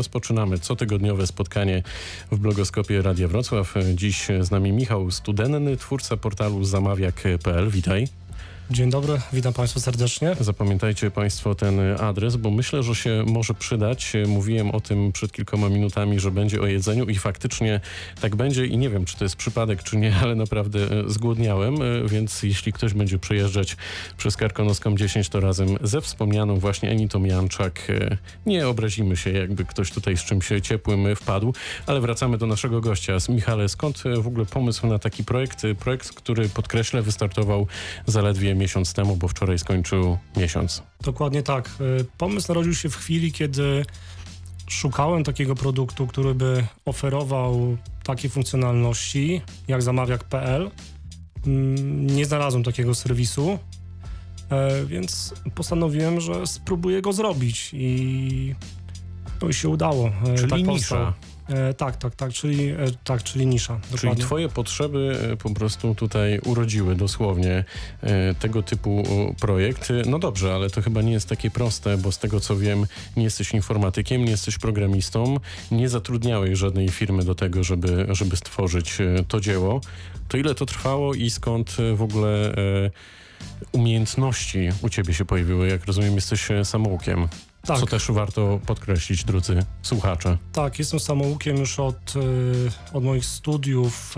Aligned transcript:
Rozpoczynamy 0.00 0.58
cotygodniowe 0.58 1.26
spotkanie 1.26 1.82
w 2.32 2.38
blogoskopie 2.38 3.02
Radia 3.02 3.28
Wrocław. 3.28 3.74
Dziś 3.94 4.26
z 4.40 4.50
nami 4.50 4.72
Michał 4.72 5.10
Studenny, 5.10 5.76
twórca 5.76 6.16
portalu 6.16 6.64
zamawiak.pl. 6.64 7.70
Witaj. 7.70 8.08
Dzień 8.70 8.90
dobry, 8.90 9.20
witam 9.32 9.52
Państwa 9.52 9.80
serdecznie. 9.80 10.36
Zapamiętajcie 10.40 11.10
Państwo 11.10 11.54
ten 11.54 11.80
adres, 12.00 12.36
bo 12.36 12.50
myślę, 12.50 12.82
że 12.82 12.94
się 12.94 13.24
może 13.26 13.54
przydać. 13.54 14.12
Mówiłem 14.26 14.70
o 14.70 14.80
tym 14.80 15.12
przed 15.12 15.32
kilkoma 15.32 15.68
minutami, 15.68 16.20
że 16.20 16.30
będzie 16.30 16.60
o 16.60 16.66
jedzeniu 16.66 17.04
i 17.04 17.14
faktycznie 17.14 17.80
tak 18.20 18.36
będzie 18.36 18.66
i 18.66 18.78
nie 18.78 18.90
wiem, 18.90 19.04
czy 19.04 19.16
to 19.16 19.24
jest 19.24 19.36
przypadek, 19.36 19.82
czy 19.82 19.96
nie, 19.96 20.14
ale 20.22 20.34
naprawdę 20.34 20.78
e, 20.78 21.10
zgłodniałem, 21.10 21.74
e, 21.74 22.08
więc 22.08 22.42
jeśli 22.42 22.72
ktoś 22.72 22.94
będzie 22.94 23.18
przejeżdżać 23.18 23.76
przez 24.16 24.36
Karkonoską 24.36 24.96
10, 24.96 25.28
to 25.28 25.40
razem 25.40 25.68
ze 25.82 26.00
wspomnianą 26.00 26.56
właśnie 26.56 26.90
Enitą 26.90 27.24
Janczak 27.24 27.90
e, 27.90 28.16
nie 28.46 28.68
obrazimy 28.68 29.16
się, 29.16 29.30
jakby 29.30 29.64
ktoś 29.64 29.90
tutaj 29.90 30.16
z 30.16 30.24
czymś 30.24 30.48
ciepłym 30.62 31.16
wpadł, 31.16 31.54
ale 31.86 32.00
wracamy 32.00 32.38
do 32.38 32.46
naszego 32.46 32.80
gościa. 32.80 33.16
Michale, 33.28 33.68
skąd 33.68 34.02
w 34.20 34.26
ogóle 34.26 34.46
pomysł 34.46 34.86
na 34.86 34.98
taki 34.98 35.24
projekt? 35.24 35.62
Projekt, 35.78 36.14
który 36.14 36.48
podkreślę, 36.48 37.02
wystartował 37.02 37.66
zaledwie 38.06 38.25
miesiąc 38.54 38.92
temu, 38.92 39.16
bo 39.16 39.28
wczoraj 39.28 39.58
skończył 39.58 40.18
miesiąc. 40.36 40.82
Dokładnie 41.00 41.42
tak. 41.42 41.70
Y, 42.00 42.04
pomysł 42.18 42.48
narodził 42.48 42.74
się 42.74 42.88
w 42.88 42.96
chwili, 42.96 43.32
kiedy 43.32 43.84
szukałem 44.66 45.24
takiego 45.24 45.54
produktu, 45.54 46.06
który 46.06 46.34
by 46.34 46.66
oferował 46.84 47.76
takie 48.04 48.28
funkcjonalności 48.28 49.42
jak 49.68 49.82
zamawiak.pl. 49.82 50.70
Mm, 51.46 52.06
nie 52.06 52.26
znalazłem 52.26 52.64
takiego 52.64 52.94
serwisu, 52.94 53.58
e, 54.50 54.84
więc 54.86 55.34
postanowiłem, 55.54 56.20
że 56.20 56.46
spróbuję 56.46 57.02
go 57.02 57.12
zrobić 57.12 57.70
i 57.72 58.54
to 59.38 59.52
się 59.52 59.68
udało. 59.68 60.08
E, 60.08 60.34
Czyli 60.34 60.50
tak 60.50 60.60
nisza. 60.60 61.14
E, 61.48 61.74
tak, 61.74 61.96
tak, 61.96 62.14
tak, 62.14 62.32
czyli, 62.32 62.68
e, 62.68 62.76
tak, 63.04 63.22
czyli 63.22 63.46
nisza. 63.46 63.74
Dokładnie. 63.74 64.10
Czyli 64.10 64.16
twoje 64.16 64.48
potrzeby 64.48 65.18
e, 65.32 65.36
po 65.36 65.50
prostu 65.50 65.94
tutaj 65.94 66.38
urodziły 66.38 66.94
dosłownie 66.94 67.64
e, 68.02 68.34
tego 68.34 68.62
typu 68.62 69.02
projekt. 69.40 69.92
No 70.06 70.18
dobrze, 70.18 70.54
ale 70.54 70.70
to 70.70 70.82
chyba 70.82 71.02
nie 71.02 71.12
jest 71.12 71.28
takie 71.28 71.50
proste, 71.50 71.98
bo 71.98 72.12
z 72.12 72.18
tego 72.18 72.40
co 72.40 72.56
wiem, 72.56 72.86
nie 73.16 73.24
jesteś 73.24 73.52
informatykiem, 73.52 74.24
nie 74.24 74.30
jesteś 74.30 74.58
programistą, 74.58 75.36
nie 75.70 75.88
zatrudniałeś 75.88 76.58
żadnej 76.58 76.88
firmy 76.88 77.24
do 77.24 77.34
tego, 77.34 77.64
żeby, 77.64 78.06
żeby 78.10 78.36
stworzyć 78.36 79.00
e, 79.00 79.24
to 79.28 79.40
dzieło. 79.40 79.80
To 80.28 80.36
ile 80.36 80.54
to 80.54 80.66
trwało 80.66 81.14
i 81.14 81.30
skąd 81.30 81.76
w 81.94 82.02
ogóle 82.02 82.54
e, 82.54 82.90
umiejętności 83.72 84.68
u 84.82 84.88
ciebie 84.88 85.14
się 85.14 85.24
pojawiły? 85.24 85.68
Jak 85.68 85.84
rozumiem, 85.84 86.14
jesteś 86.14 86.48
samoukiem. 86.64 87.28
Tak. 87.66 87.80
Co 87.80 87.86
też 87.86 88.10
warto 88.10 88.60
podkreślić, 88.66 89.24
drodzy 89.24 89.64
słuchacze. 89.82 90.38
Tak, 90.52 90.78
jestem 90.78 91.00
samoukiem 91.00 91.56
już 91.56 91.80
od, 91.80 92.16
y, 92.16 92.70
od 92.92 93.04
moich 93.04 93.24
studiów. 93.24 94.14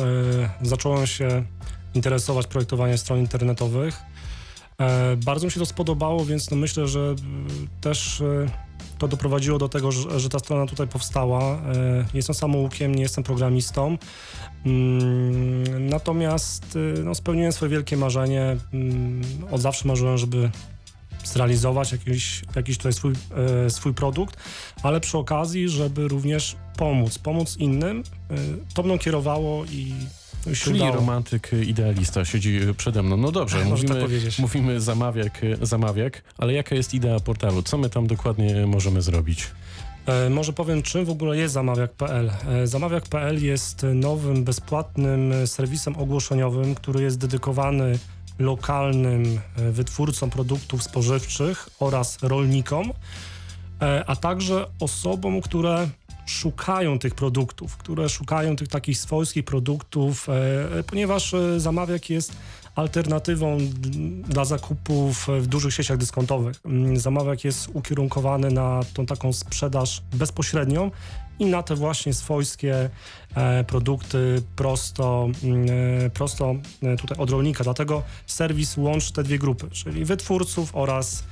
Y, 0.62 0.66
zacząłem 0.68 1.06
się 1.06 1.44
interesować 1.94 2.46
projektowaniem 2.46 2.98
stron 2.98 3.18
internetowych. 3.18 4.02
E, 4.80 5.16
bardzo 5.16 5.46
mi 5.46 5.52
się 5.52 5.60
to 5.60 5.66
spodobało, 5.66 6.24
więc 6.24 6.50
no 6.50 6.56
myślę, 6.56 6.88
że 6.88 7.00
y, 7.00 7.80
też 7.80 8.22
to 8.98 9.08
doprowadziło 9.08 9.58
do 9.58 9.68
tego, 9.68 9.92
że, 9.92 10.20
że 10.20 10.28
ta 10.28 10.38
strona 10.38 10.66
tutaj 10.66 10.88
powstała. 10.88 11.40
E, 11.42 11.58
jestem 12.14 12.34
samoukiem, 12.34 12.94
nie 12.94 13.02
jestem 13.02 13.24
programistą. 13.24 13.98
Mm, 14.66 15.88
natomiast 15.88 16.78
no, 17.04 17.14
spełniłem 17.14 17.52
swoje 17.52 17.70
wielkie 17.70 17.96
marzenie. 17.96 18.56
Mm, 18.72 19.22
od 19.50 19.60
zawsze 19.60 19.88
marzyłem, 19.88 20.18
żeby 20.18 20.50
zrealizować 21.28 21.92
jakiś, 21.92 22.42
jakiś 22.56 22.76
tutaj 22.76 22.92
swój, 22.92 23.12
e, 23.66 23.70
swój 23.70 23.94
produkt, 23.94 24.36
ale 24.82 25.00
przy 25.00 25.18
okazji, 25.18 25.68
żeby 25.68 26.08
również 26.08 26.56
pomóc, 26.76 27.18
pomóc 27.18 27.56
innym. 27.56 28.02
E, 28.30 28.34
to 28.74 28.82
mną 28.82 28.98
kierowało 28.98 29.64
i 29.64 29.92
Czyli 30.54 30.76
udało. 30.80 30.96
romantyk, 30.96 31.50
idealista 31.66 32.24
siedzi 32.24 32.60
przede 32.76 33.02
mną. 33.02 33.16
No 33.16 33.32
dobrze, 33.32 33.64
mówimy, 33.64 34.00
tak 34.00 34.38
mówimy 34.38 34.80
zamawiak, 34.80 35.40
zamawiak, 35.62 36.22
ale 36.38 36.52
jaka 36.52 36.74
jest 36.74 36.94
idea 36.94 37.20
portalu? 37.20 37.62
Co 37.62 37.78
my 37.78 37.90
tam 37.90 38.06
dokładnie 38.06 38.66
możemy 38.66 39.02
zrobić? 39.02 39.46
E, 40.06 40.30
może 40.30 40.52
powiem, 40.52 40.82
czym 40.82 41.04
w 41.04 41.10
ogóle 41.10 41.36
jest 41.36 41.54
zamawiak.pl. 41.54 42.30
E, 42.48 42.66
zamawiak.pl 42.66 43.44
jest 43.44 43.86
nowym, 43.94 44.44
bezpłatnym 44.44 45.32
serwisem 45.46 45.96
ogłoszeniowym, 45.96 46.74
który 46.74 47.02
jest 47.02 47.18
dedykowany 47.18 47.98
lokalnym 48.38 49.40
e, 49.56 49.70
wytwórcom 49.72 50.30
produktów 50.30 50.82
spożywczych 50.82 51.68
oraz 51.80 52.18
rolnikom, 52.22 52.92
e, 53.82 54.04
a 54.06 54.16
także 54.16 54.66
osobom, 54.80 55.40
które 55.40 55.88
szukają 56.26 56.98
tych 56.98 57.14
produktów, 57.14 57.76
które 57.76 58.08
szukają 58.08 58.56
tych 58.56 58.68
takich 58.68 58.98
swojskich 58.98 59.44
produktów, 59.44 60.28
e, 60.28 60.82
ponieważ 60.82 61.34
zamawiak 61.56 62.10
jest 62.10 62.32
alternatywą 62.78 63.58
dla 64.28 64.44
zakupów 64.44 65.26
w 65.40 65.46
dużych 65.46 65.74
sieciach 65.74 65.96
dyskontowych. 65.96 66.56
Mm, 66.64 66.96
zamawiak 66.96 67.44
jest 67.44 67.68
ukierunkowany 67.72 68.50
na 68.50 68.80
tą 68.94 69.06
taką 69.06 69.32
sprzedaż 69.32 70.02
bezpośrednią 70.12 70.90
i 71.38 71.46
na 71.46 71.62
te 71.62 71.74
właśnie 71.74 72.14
swojskie 72.14 72.90
e, 73.34 73.64
produkty 73.64 74.42
prosto, 74.56 75.28
mm, 75.44 75.66
e, 76.06 76.10
prosto 76.10 76.54
e, 76.82 76.96
tutaj 76.96 77.18
od 77.18 77.30
rolnika. 77.30 77.64
Dlatego 77.64 78.02
serwis 78.26 78.76
łączy 78.76 79.12
te 79.12 79.22
dwie 79.22 79.38
grupy, 79.38 79.70
czyli 79.70 80.04
wytwórców 80.04 80.70
oraz 80.72 81.24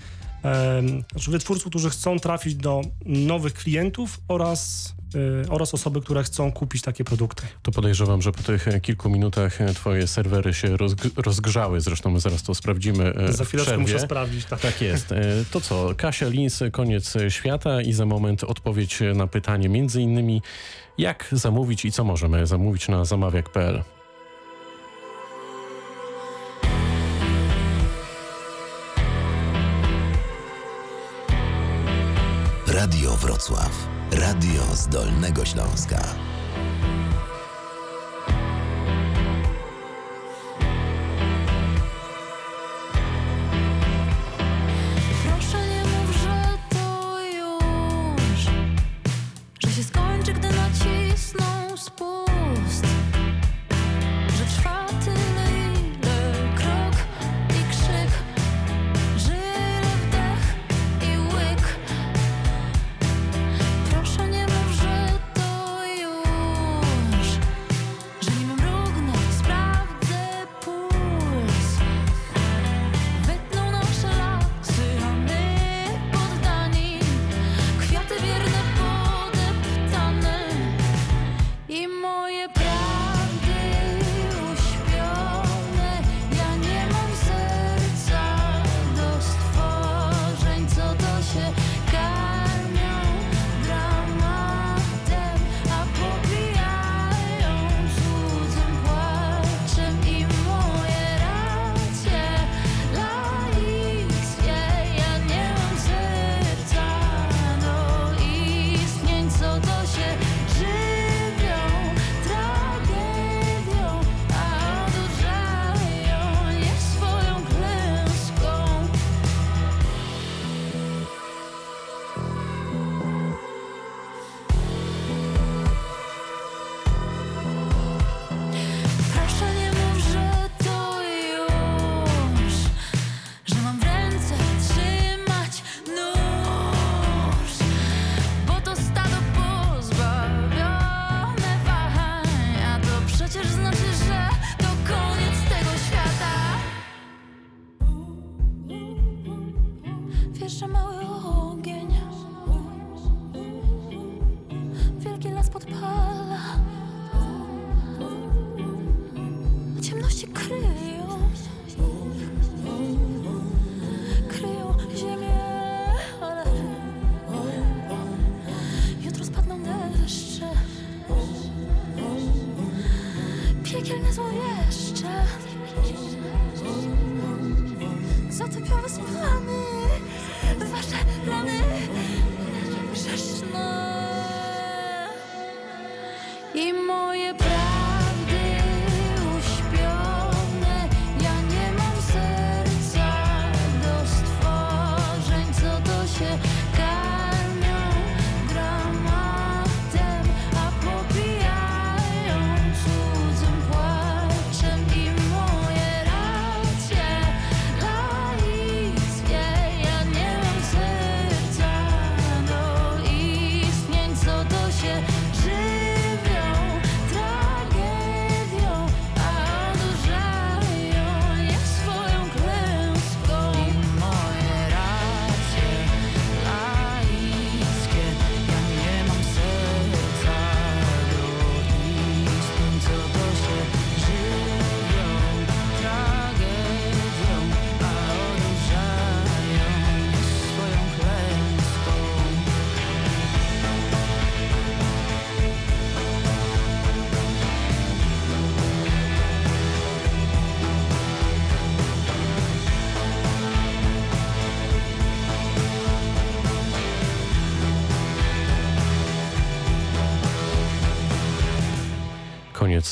znaczy 1.12 1.31
wytwórców, 1.31 1.71
którzy 1.71 1.91
chcą 1.91 2.19
trafić 2.19 2.55
do 2.55 2.81
nowych 3.07 3.55
klientów 3.55 4.21
oraz 4.29 4.93
Y, 5.17 5.51
oraz 5.51 5.75
osoby, 5.75 6.01
które 6.01 6.23
chcą 6.23 6.53
kupić 6.53 6.83
takie 6.83 7.05
produkty. 7.05 7.43
To 7.62 7.73
podejrzewam, 7.73 8.23
że 8.23 8.33
po 8.33 8.43
tych 8.43 8.67
kilku 8.83 9.11
minutach 9.11 9.59
twoje 9.75 10.07
serwery 10.07 10.55
się 10.55 10.77
rozgrzały, 11.17 11.81
zresztą 11.81 12.19
zaraz 12.19 12.43
to 12.43 12.55
sprawdzimy 12.55 13.15
e, 13.15 13.33
Za 13.33 13.45
chwileczkę 13.45 13.79
muszę 13.79 14.01
sprawdzić. 14.01 14.45
Tak. 14.45 14.61
tak 14.61 14.81
jest. 14.81 15.12
E, 15.12 15.23
to 15.51 15.61
co, 15.61 15.95
Kasia 15.97 16.29
Lins, 16.29 16.63
koniec 16.73 17.15
świata 17.28 17.83
i 17.83 17.93
za 17.93 18.07
moment 18.07 18.45
odpowiedź 18.45 18.99
na 19.15 19.27
pytanie 19.27 19.69
między 19.69 20.03
innymi 20.03 20.43
jak 20.99 21.28
zamówić 21.33 21.84
i 21.84 21.93
co 21.93 22.05
możemy 22.05 22.47
zamówić 22.47 22.89
na 22.89 23.05
zamawiak.pl. 23.05 23.96
Radio 32.87 33.17
Wrocław. 33.17 33.89
Radio 34.13 34.63
z 34.75 34.89
Dolnego 34.89 35.45
Śląska. 35.45 36.03
Proszę 45.25 45.69
nie 45.69 45.83
mów, 45.85 46.17
że 46.23 46.59
to 46.71 47.21
już, 47.21 48.41
że 49.61 49.71
się 49.71 49.85
skończy, 49.85 50.33
gdy 50.33 50.49
nacisną 50.49 51.77
spór. 51.77 52.26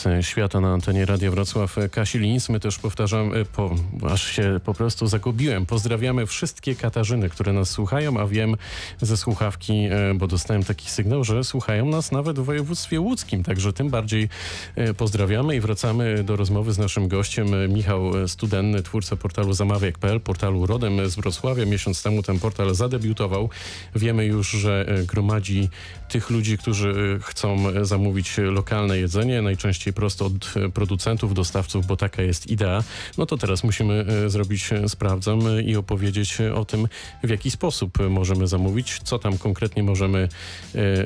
Koniec 0.02 0.26
świata 0.26 0.60
na 0.60 0.72
antenie 0.72 1.06
Radia 1.06 1.30
Wrocław. 1.30 1.78
E, 1.78 1.88
Kasi 1.88 2.18
Lins, 2.18 2.48
my 2.48 2.60
też 2.60 2.78
powtarzam, 2.78 3.34
e, 3.34 3.44
po, 3.44 3.74
aż 4.10 4.24
się 4.32 4.60
po 4.64 4.74
prostu 4.74 5.06
zagubiłem. 5.06 5.66
Pozdrawiamy 5.66 6.26
wszystkie 6.26 6.74
Katarzyny, 6.74 7.28
które 7.28 7.52
nas 7.52 7.70
słuchają, 7.70 8.20
a 8.20 8.26
wiem 8.26 8.56
ze 9.00 9.16
słuchawki, 9.16 9.72
e, 9.72 10.14
bo 10.14 10.26
dostałem 10.26 10.64
taki 10.64 10.90
sygnał, 10.90 11.24
że 11.24 11.44
słuchają 11.44 11.86
nas 11.86 12.12
nawet 12.12 12.38
w 12.38 12.44
województwie 12.44 13.00
łódzkim, 13.00 13.42
także 13.42 13.72
tym 13.72 13.90
bardziej 13.90 14.28
e, 14.76 14.94
pozdrawiamy 14.94 15.56
i 15.56 15.60
wracamy 15.60 16.24
do 16.24 16.36
rozmowy 16.36 16.72
z 16.72 16.78
naszym 16.78 17.08
gościem. 17.08 17.72
Michał 17.72 18.28
Studenny, 18.28 18.82
twórca 18.82 19.16
portalu 19.16 19.52
zamawiak.pl, 19.52 20.20
portalu 20.20 20.66
rodem 20.66 21.10
z 21.10 21.14
Wrocławia. 21.14 21.66
Miesiąc 21.66 22.02
temu 22.02 22.22
ten 22.22 22.38
portal 22.38 22.74
zadebiutował. 22.74 23.50
Wiemy 23.94 24.24
już, 24.26 24.50
że 24.50 24.86
gromadzi 25.06 25.68
tych 26.08 26.30
ludzi, 26.30 26.58
którzy 26.58 27.18
chcą 27.22 27.64
zamówić 27.84 28.38
lokalne 28.38 28.98
jedzenie, 28.98 29.42
najczęściej 29.42 29.83
prosto 29.92 30.26
od 30.26 30.54
e, 30.56 30.68
producentów, 30.68 31.34
dostawców, 31.34 31.86
bo 31.86 31.96
taka 31.96 32.22
jest 32.22 32.46
idea. 32.46 32.84
No 33.18 33.26
to 33.26 33.38
teraz 33.38 33.64
musimy 33.64 34.06
e, 34.26 34.30
zrobić 34.30 34.72
e, 34.72 34.88
sprawdzam 34.88 35.40
i 35.64 35.76
opowiedzieć 35.76 36.38
o 36.40 36.64
tym, 36.64 36.88
w 37.24 37.30
jaki 37.30 37.50
sposób 37.50 37.98
możemy 38.10 38.46
zamówić, 38.46 39.00
co 39.04 39.18
tam 39.18 39.38
konkretnie 39.38 39.82
możemy 39.82 40.28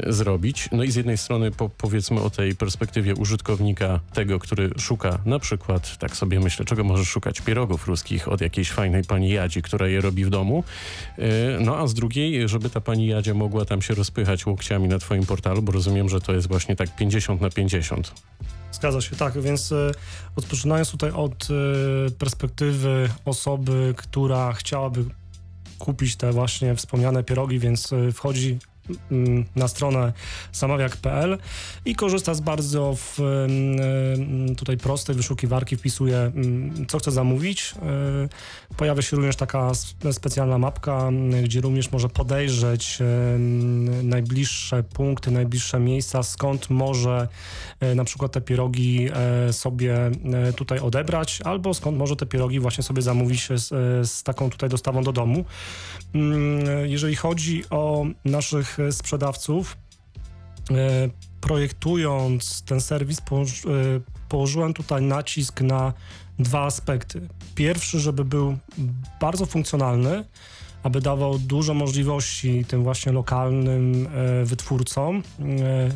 zrobić. 0.07 0.69
No 0.73 0.85
i 0.85 0.91
z 0.91 0.97
jednej 0.97 1.19
strony 1.19 1.51
po, 1.51 1.69
powiedzmy 1.69 2.21
o 2.21 2.31
tej 2.31 2.57
perspektywie 2.57 3.15
użytkownika, 3.15 4.01
tego, 4.15 4.39
który 4.39 4.71
szuka 4.79 5.19
na 5.25 5.39
przykład, 5.39 5.99
tak 5.99 6.17
sobie 6.17 6.41
myślę, 6.41 6.65
czego 6.65 6.85
może 6.85 7.05
szukać, 7.05 7.41
pierogów 7.41 7.87
ruskich 7.87 8.29
od 8.29 8.41
jakiejś 8.41 8.71
fajnej 8.71 9.05
pani 9.05 9.31
Jadzi, 9.31 9.63
która 9.63 9.89
je 9.89 10.01
robi 10.01 10.25
w 10.25 10.31
domu. 10.31 10.65
No 11.61 11.77
a 11.77 11.87
z 11.87 11.95
drugiej, 11.95 12.49
żeby 12.49 12.71
ta 12.71 12.81
pani 12.81 13.07
Jadzia 13.07 13.35
mogła 13.35 13.65
tam 13.65 13.83
się 13.83 13.95
rozpychać 13.95 14.47
łokciami 14.47 14.89
na 14.89 14.99
twoim 14.99 15.27
portalu, 15.27 15.63
bo 15.63 15.73
rozumiem, 15.73 16.09
że 16.09 16.21
to 16.21 16.35
jest 16.35 16.49
właśnie 16.49 16.77
tak 16.77 16.97
50 16.97 17.41
na 17.41 17.51
50. 17.51 18.13
Zgadza 18.79 19.01
się, 19.01 19.17
tak, 19.17 19.41
więc 19.41 19.73
e, 19.73 19.93
rozpoczynając 20.37 20.91
tutaj 20.91 21.11
od 21.11 21.49
e, 21.51 22.11
perspektywy 22.11 23.09
osoby, 23.25 23.95
która 23.97 24.53
chciałaby 24.53 25.05
kupić 25.79 26.17
te 26.17 26.33
właśnie 26.33 26.75
wspomniane 26.75 27.25
pierogi, 27.25 27.59
więc 27.59 27.93
e, 27.93 28.13
wchodzi 28.13 28.59
na 29.57 29.69
stronę 29.69 30.13
zamawiak.pl 30.53 31.39
i 31.85 31.95
korzysta 31.95 32.35
z 32.35 32.41
bardzo 32.41 32.95
w, 32.97 33.19
tutaj 34.57 34.77
prostej 34.77 35.17
wyszukiwarki, 35.17 35.77
wpisuje 35.77 36.33
co 36.89 36.99
chce 36.99 37.11
zamówić. 37.11 37.75
E, 37.83 38.29
Pojawia 38.77 39.03
się 39.03 39.17
również 39.17 39.37
taka 39.37 39.73
specjalna 40.13 40.59
mapka, 40.59 41.11
gdzie 41.43 41.61
również 41.61 41.93
może 41.93 42.09
podejrzeć 42.09 42.99
najbliższe 44.03 44.83
punkty, 44.83 45.31
najbliższe 45.31 45.81
miejsca, 45.81 46.23
skąd 46.23 46.71
może 46.71 47.29
e, 47.81 47.95
na 47.95 48.05
przykład 48.05 48.33
te 48.33 48.41
pierogi 48.41 49.09
e, 49.13 49.53
sobie 49.53 50.11
tutaj 50.57 50.79
odebrać, 50.79 51.41
albo 51.45 51.75
skąd 51.75 51.99
może 51.99 52.17
te 52.17 52.27
pierogi 52.27 52.61
właśnie 52.61 52.85
sobie 52.85 53.03
zamówić 53.03 53.49
z, 53.55 53.69
z 54.11 54.23
taką 54.23 54.51
tutaj 54.51 54.69
dostawą 54.69 55.03
do 55.03 55.13
domu. 55.13 55.45
Mm, 56.15 56.89
Jeżeli 56.89 57.17
chodzi 57.17 57.65
o 57.71 58.07
naszych 58.25 58.78
sprzedawców, 58.91 59.77
e, 60.71 60.75
projektując 61.41 62.63
ten 62.63 62.81
serwis, 62.81 63.19
e, 63.19 63.23
położyłem 64.29 64.75
tutaj 64.75 65.03
nacisk 65.03 65.61
na 65.61 65.93
dwa 66.39 66.65
aspekty. 66.65 67.29
Pierwszy, 67.55 68.01
żeby 68.01 68.25
był 68.25 68.59
bardzo 69.21 69.47
funkcjonalny, 69.47 70.25
aby 70.83 71.01
dawał 71.01 71.39
dużo 71.39 71.75
możliwości 71.75 72.65
tym 72.65 72.83
właśnie 72.83 73.13
lokalnym 73.13 74.07
e, 74.07 74.45
wytwórcom, 74.45 75.23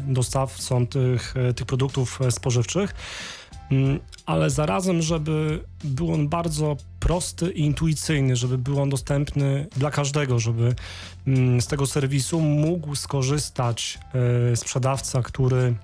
dostawcom 0.08 0.86
tych, 0.86 1.34
tych 1.56 1.66
produktów 1.66 2.18
spożywczych, 2.30 2.94
ale 4.26 4.50
zarazem, 4.50 5.02
żeby 5.02 5.64
był 5.84 6.12
on 6.12 6.28
bardzo 6.28 6.76
prosty 7.00 7.50
i 7.50 7.60
intuicyjny, 7.60 8.36
żeby 8.36 8.58
był 8.58 8.82
on 8.82 8.90
dostępny 8.90 9.66
dla 9.76 9.90
każdego, 9.90 10.38
żeby 10.38 10.74
mm, 11.26 11.60
z 11.60 11.66
tego 11.66 11.86
serwisu 11.86 12.40
mógł 12.40 12.94
skorzystać 12.94 13.98
e, 14.52 14.56
sprzedawca, 14.56 15.22
który 15.22 15.74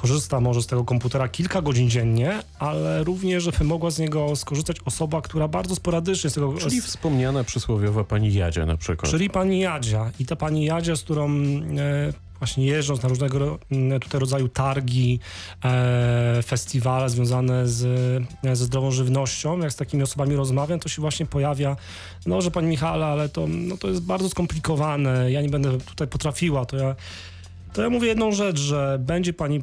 korzysta 0.00 0.40
może 0.40 0.62
z 0.62 0.66
tego 0.66 0.84
komputera 0.84 1.28
kilka 1.28 1.62
godzin 1.62 1.90
dziennie, 1.90 2.42
ale 2.58 3.04
również, 3.04 3.42
żeby 3.42 3.64
mogła 3.64 3.90
z 3.90 3.98
niego 3.98 4.36
skorzystać 4.36 4.76
osoba, 4.84 5.22
która 5.22 5.48
bardzo 5.48 5.74
sporadycznie 5.74 6.30
z 6.30 6.34
tego 6.34 6.54
Czyli 6.54 6.82
wspomniana 6.82 7.44
przysłowiowa 7.44 8.04
pani 8.04 8.34
Jadzia 8.34 8.66
na 8.66 8.76
przykład. 8.76 9.10
Czyli 9.10 9.30
pani 9.30 9.60
Jadzia. 9.60 10.10
I 10.18 10.26
ta 10.26 10.36
pani 10.36 10.64
Jadzia, 10.64 10.96
z 10.96 11.02
którą 11.02 11.30
e, 11.30 12.12
właśnie 12.38 12.66
jeżdżąc 12.66 13.02
na 13.02 13.08
różnego 13.08 13.38
ro- 13.38 13.58
m, 13.70 14.00
tutaj 14.00 14.20
rodzaju 14.20 14.48
targi, 14.48 15.20
e, 15.64 16.42
festiwale 16.42 17.10
związane 17.10 17.68
z, 17.68 17.84
e, 18.44 18.56
ze 18.56 18.64
zdrową 18.64 18.90
żywnością, 18.90 19.58
jak 19.58 19.72
z 19.72 19.76
takimi 19.76 20.02
osobami 20.02 20.36
rozmawiam, 20.36 20.80
to 20.80 20.88
się 20.88 21.02
właśnie 21.02 21.26
pojawia, 21.26 21.76
no, 22.26 22.40
że 22.40 22.50
pani 22.50 22.68
Michale, 22.68 23.06
ale 23.06 23.28
to, 23.28 23.46
no, 23.48 23.76
to 23.76 23.88
jest 23.88 24.02
bardzo 24.02 24.28
skomplikowane, 24.28 25.32
ja 25.32 25.42
nie 25.42 25.48
będę 25.48 25.78
tutaj 25.78 26.08
potrafiła, 26.08 26.64
to 26.66 26.76
ja 26.76 26.96
to 27.72 27.82
ja 27.82 27.90
mówię 27.90 28.08
jedną 28.08 28.32
rzecz, 28.32 28.60
że 28.60 28.98
będzie 29.00 29.32
pani, 29.32 29.60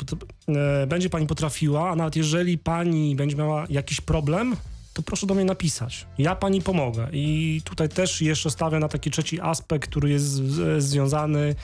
e, 0.47 0.87
będzie 0.87 1.09
pani 1.09 1.27
potrafiła, 1.27 1.89
a 1.89 1.95
nawet 1.95 2.15
jeżeli 2.15 2.57
pani 2.57 3.15
będzie 3.15 3.35
miała 3.35 3.65
jakiś 3.69 4.01
problem, 4.01 4.55
to 4.93 5.01
proszę 5.01 5.27
do 5.27 5.33
mnie 5.33 5.45
napisać. 5.45 6.05
Ja 6.17 6.35
pani 6.35 6.61
pomogę. 6.61 7.07
I 7.11 7.61
tutaj 7.63 7.89
też 7.89 8.21
jeszcze 8.21 8.49
stawiam 8.51 8.81
na 8.81 8.87
taki 8.87 9.11
trzeci 9.11 9.41
aspekt, 9.41 9.89
który 9.89 10.09
jest 10.09 10.25
z, 10.25 10.83
związany 10.83 11.39
mm, 11.39 11.55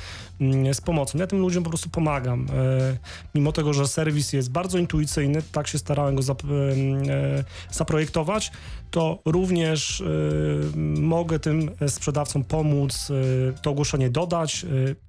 z 0.73 0.81
pomocą. 0.81 1.19
Ja 1.19 1.27
tym 1.27 1.39
ludziom 1.39 1.63
po 1.63 1.69
prostu 1.69 1.89
pomagam. 1.89 2.47
E, 2.53 2.97
mimo 3.35 3.51
tego, 3.51 3.73
że 3.73 3.87
serwis 3.87 4.33
jest 4.33 4.51
bardzo 4.51 4.77
intuicyjny, 4.77 5.41
tak 5.51 5.67
się 5.67 5.77
starałem 5.77 6.15
go 6.15 6.21
e, 6.21 6.35
zaprojektować, 7.71 8.51
to 8.91 9.19
również 9.25 10.01
e, 10.01 10.05
mogę 10.99 11.39
tym 11.39 11.71
sprzedawcom 11.87 12.43
pomóc, 12.43 13.11
to 13.61 13.69
ogłoszenie 13.71 14.09
dodać, 14.09 14.65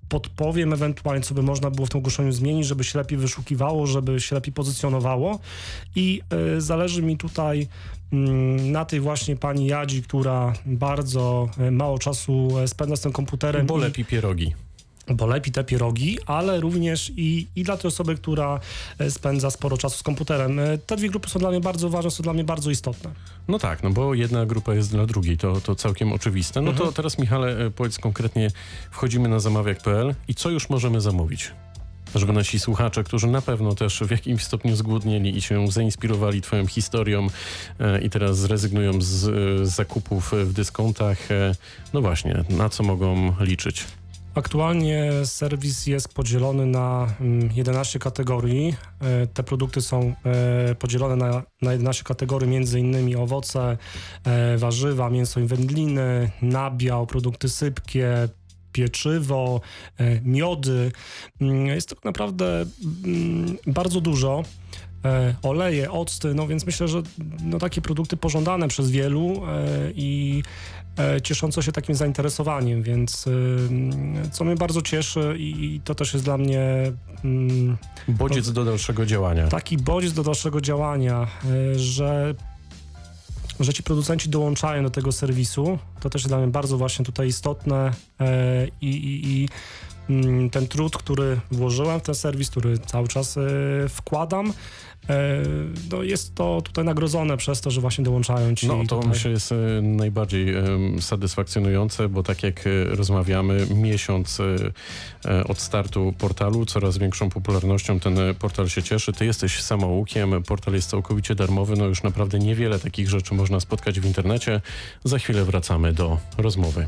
podpowiem 0.08 0.72
ewentualnie, 0.72 1.22
co 1.22 1.34
by 1.34 1.42
można 1.42 1.70
było 1.70 1.86
w 1.86 1.90
tym 1.90 1.98
ogłoszeniu 1.98 2.32
zmienić, 2.32 2.66
żeby 2.66 2.84
się 2.84 2.98
lepiej 2.98 3.18
wyszukiwało, 3.18 3.86
żeby 3.86 4.20
się 4.20 4.34
lepiej 4.34 4.52
pozycjonowało 4.52 5.38
i 5.96 6.20
y, 6.56 6.60
zależy 6.60 7.02
mi 7.02 7.16
tutaj 7.16 7.68
mm, 8.12 8.72
na 8.72 8.84
tej 8.84 9.00
właśnie 9.00 9.36
pani 9.36 9.66
Jadzi, 9.66 10.02
która 10.02 10.52
bardzo 10.66 11.48
mało 11.70 11.98
czasu 11.98 12.48
spędza 12.66 12.96
z 12.96 13.00
tym 13.00 13.12
komputerem. 13.12 13.66
Bo 13.66 13.76
lepi 13.76 14.04
pierogi. 14.04 14.54
Bo 15.08 15.26
lepi 15.26 15.52
te 15.52 15.64
pierogi, 15.64 16.18
ale 16.26 16.60
również 16.60 17.12
i, 17.16 17.46
i 17.56 17.62
dla 17.62 17.76
tej 17.76 17.88
osoby, 17.88 18.14
która 18.14 18.60
e, 18.98 19.10
spędza 19.10 19.50
sporo 19.50 19.76
czasu 19.78 19.98
z 19.98 20.02
komputerem. 20.02 20.58
E, 20.58 20.78
Te 20.78 20.96
dwie 20.96 21.08
grupy 21.08 21.28
są 21.28 21.38
dla 21.38 21.50
mnie 21.50 21.60
bardzo 21.60 21.90
ważne, 21.90 22.10
są 22.10 22.22
dla 22.22 22.32
mnie 22.32 22.44
bardzo 22.44 22.70
istotne. 22.70 23.10
No 23.48 23.58
tak, 23.58 23.82
no 23.82 23.90
bo 23.90 24.14
jedna 24.14 24.46
grupa 24.46 24.74
jest 24.74 24.90
dla 24.90 25.06
drugiej, 25.06 25.38
to, 25.38 25.60
to 25.60 25.74
całkiem 25.74 26.12
oczywiste. 26.12 26.60
No 26.60 26.72
to 26.72 26.92
teraz 26.92 27.18
Michale, 27.18 27.66
e, 27.66 27.70
powiedz 27.70 27.98
konkretnie, 27.98 28.50
wchodzimy 28.90 29.28
na 29.28 29.40
zamawiak.pl 29.40 30.14
i 30.28 30.34
co 30.34 30.50
już 30.50 30.70
możemy 30.70 31.00
zamówić? 31.00 31.52
Żeby 32.14 32.32
nasi 32.32 32.58
słuchacze, 32.60 33.04
którzy 33.04 33.26
na 33.26 33.42
pewno 33.42 33.74
też 33.74 34.00
w 34.00 34.10
jakimś 34.10 34.44
stopniu 34.44 34.76
zgłodnieli 34.76 35.36
i 35.36 35.42
się 35.42 35.70
zainspirowali 35.70 36.40
twoją 36.40 36.66
historią 36.66 37.26
e, 37.80 38.00
i 38.00 38.10
teraz 38.10 38.38
zrezygnują 38.38 39.02
z, 39.02 39.08
z 39.08 39.74
zakupów 39.74 40.32
w 40.32 40.52
dyskontach, 40.52 41.30
e, 41.30 41.54
no 41.92 42.00
właśnie, 42.00 42.44
na 42.48 42.68
co 42.68 42.82
mogą 42.82 43.34
liczyć? 43.40 43.84
Aktualnie 44.34 45.12
serwis 45.24 45.86
jest 45.86 46.14
podzielony 46.14 46.66
na 46.66 47.14
mm, 47.20 47.50
11 47.54 47.98
kategorii. 47.98 48.74
E, 49.00 49.26
Te 49.26 49.42
produkty 49.42 49.80
są 49.82 50.14
e, 50.24 50.74
podzielone 50.74 51.16
na, 51.16 51.42
na 51.62 51.72
11 51.72 52.04
kategorii, 52.04 52.48
między 52.48 52.80
innymi 52.80 53.16
owoce, 53.16 53.76
e, 54.24 54.58
warzywa, 54.58 55.10
mięso 55.10 55.40
i 55.40 55.44
wędliny, 55.44 56.30
nabiał, 56.42 57.06
produkty 57.06 57.48
sypkie, 57.48 58.28
pieczywo, 58.72 59.60
miody. 60.22 60.92
Mm, 61.40 61.66
Jest 61.66 61.88
tak 61.88 62.04
naprawdę 62.04 62.64
mm, 63.04 63.56
bardzo 63.66 64.00
dużo. 64.00 64.42
Oleje, 65.42 65.90
octy, 65.90 66.34
no 66.34 66.46
więc 66.46 66.66
myślę, 66.66 66.88
że 66.88 67.02
no, 67.44 67.58
takie 67.58 67.80
produkty 67.80 68.16
pożądane 68.16 68.68
przez 68.68 68.90
wielu 68.90 69.42
i 69.94 70.42
e, 70.98 71.20
cieszące 71.20 71.62
się 71.62 71.72
takim 71.72 71.94
zainteresowaniem, 71.94 72.82
więc 72.82 73.26
y, 73.26 73.68
co 74.32 74.44
mnie 74.44 74.54
bardzo 74.54 74.82
cieszy 74.82 75.34
i, 75.38 75.80
to 75.84 75.94
też 75.94 76.12
jest 76.12 76.24
dla 76.24 76.38
mnie 76.38 76.92
mm, 77.24 77.76
Bodziec 78.08 78.52
do 78.52 78.64
dalszego 78.64 79.06
działania. 79.06 79.48
taki 79.48 79.76
bodziec 79.76 80.12
do 80.12 80.22
dalszego 80.22 80.60
działania, 80.60 81.26
y, 81.74 81.78
że, 81.78 82.34
że 83.60 83.72
ci 83.72 83.82
producenci 83.82 84.28
dołączają 84.28 84.82
do 84.82 84.90
tego 84.90 85.12
serwisu. 85.12 85.78
To 86.00 86.10
też 86.10 86.22
jest 86.22 86.30
dla 86.30 86.38
mnie 86.38 86.46
bardzo 86.46 86.78
właśnie 86.78 87.04
tutaj 87.04 87.28
istotne 87.28 87.92
e, 88.20 88.66
i, 88.80 88.88
i, 88.88 89.30
i 89.32 89.48
ten 90.52 90.68
trud, 90.68 90.96
który 90.96 91.40
włożyłem 91.50 92.00
w 92.00 92.02
ten 92.02 92.14
serwis, 92.14 92.50
który 92.50 92.78
cały 92.78 93.08
czas 93.08 93.36
e, 93.36 93.40
wkładam, 93.88 94.52
e, 95.08 95.42
no 95.90 96.02
jest 96.02 96.34
to 96.34 96.62
tutaj 96.64 96.84
nagrodzone 96.84 97.36
przez 97.36 97.60
to, 97.60 97.70
że 97.70 97.80
właśnie 97.80 98.04
dołączają 98.04 98.54
ci 98.54 98.66
No 98.66 98.82
to 98.88 98.96
tutaj. 98.96 99.08
myślę 99.08 99.30
jest 99.30 99.52
e, 99.52 99.82
najbardziej 99.82 100.54
satysfakcjonujące, 101.00 102.08
bo 102.08 102.22
tak 102.22 102.42
jak 102.42 102.64
rozmawiamy, 102.86 103.66
miesiąc 103.74 104.38
od 105.48 105.58
startu 105.58 106.14
portalu, 106.18 106.66
coraz 106.66 106.98
większą 106.98 107.30
popularnością 107.30 108.00
ten 108.00 108.18
portal 108.38 108.68
się 108.68 108.82
cieszy. 108.82 109.12
Ty 109.12 109.26
jesteś 109.26 109.62
samoukiem, 109.62 110.42
portal 110.42 110.74
jest 110.74 110.90
całkowicie 110.90 111.34
darmowy, 111.34 111.76
no 111.76 111.84
już 111.84 112.02
naprawdę 112.02 112.38
niewiele 112.38 112.78
takich 112.78 113.08
rzeczy 113.08 113.34
można 113.34 113.60
spotkać 113.60 114.00
w 114.00 114.06
internecie. 114.06 114.60
Za 115.04 115.18
chwilę 115.18 115.44
wracamy 115.44 115.92
do 115.92 116.18
rozmowy. 116.38 116.86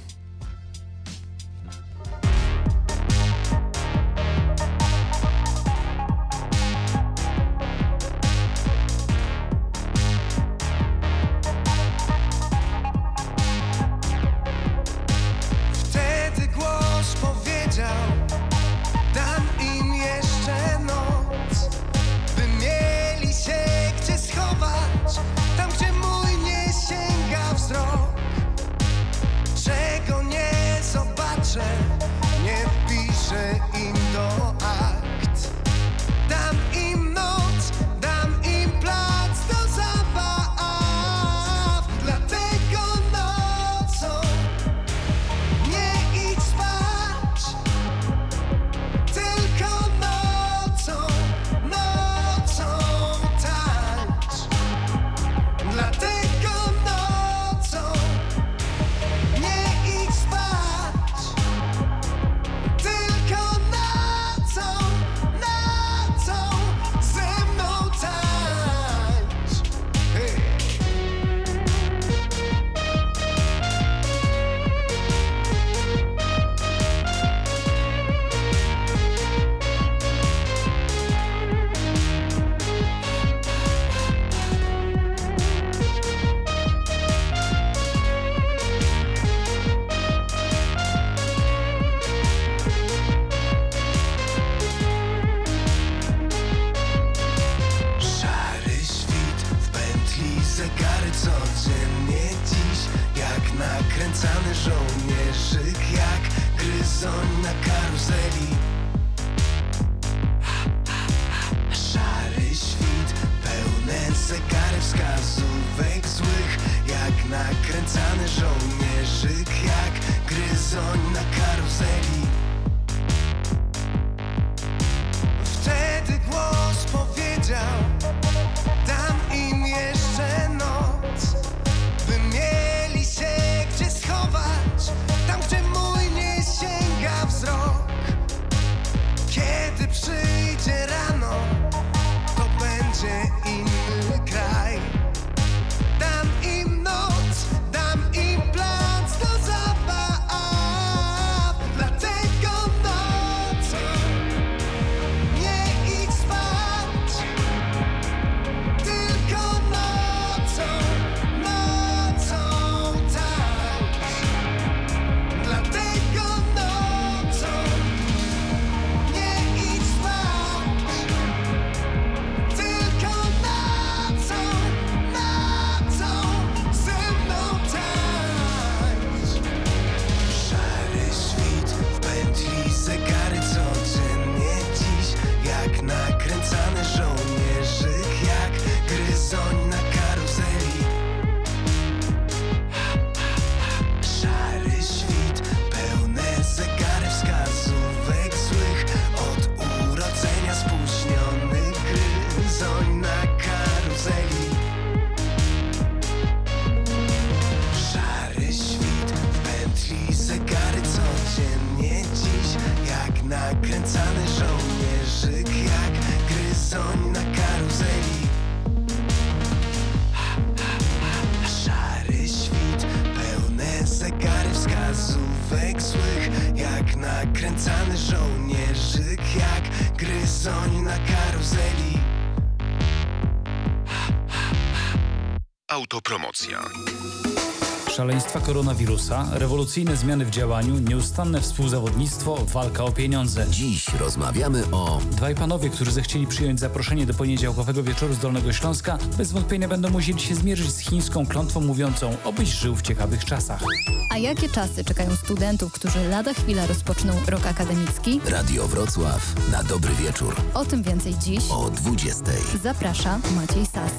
Szaleństwa 238.34 238.52
koronawirusa, 238.52 239.26
rewolucyjne 239.32 239.96
zmiany 239.96 240.24
w 240.24 240.30
działaniu, 240.30 240.78
nieustanne 240.78 241.40
współzawodnictwo, 241.40 242.36
walka 242.52 242.84
o 242.84 242.92
pieniądze. 242.92 243.46
Dziś 243.50 243.88
rozmawiamy 243.88 244.62
o 244.72 245.00
Dwaj 245.10 245.34
panowie, 245.34 245.70
którzy 245.70 245.92
zechcieli 245.92 246.26
przyjąć 246.26 246.60
zaproszenie 246.60 247.06
do 247.06 247.14
poniedziałkowego 247.14 247.82
wieczoru 247.82 248.14
z 248.14 248.18
Dolnego 248.18 248.52
Śląska, 248.52 248.98
bez 249.18 249.32
wątpienia 249.32 249.68
będą 249.68 249.90
musieli 249.90 250.20
się 250.20 250.34
zmierzyć 250.34 250.70
z 250.70 250.78
chińską 250.78 251.26
klątwą 251.26 251.60
mówiącą 251.60 252.16
obyś 252.24 252.48
żył 252.48 252.76
w 252.76 252.82
ciekawych 252.82 253.24
czasach. 253.24 253.62
A 254.10 254.18
jakie 254.18 254.48
czasy 254.48 254.84
czekają 254.84 255.16
studentów, 255.16 255.72
którzy 255.72 256.08
lada 256.08 256.34
chwila 256.34 256.66
rozpoczną 256.66 257.12
rok 257.28 257.46
akademicki? 257.46 258.20
Radio 258.26 258.68
Wrocław 258.68 259.34
na 259.52 259.62
dobry 259.62 259.94
wieczór 259.94 260.36
O 260.54 260.64
tym 260.64 260.82
więcej 260.82 261.14
dziś. 261.18 261.44
o 261.50 261.70
20. 261.70 262.24
Zaprasza 262.62 263.18
Maciej 263.36 263.66
Sas. 263.66 263.92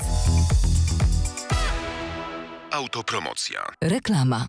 Autopromocja. 2.76 3.64
Reklama. 3.82 4.46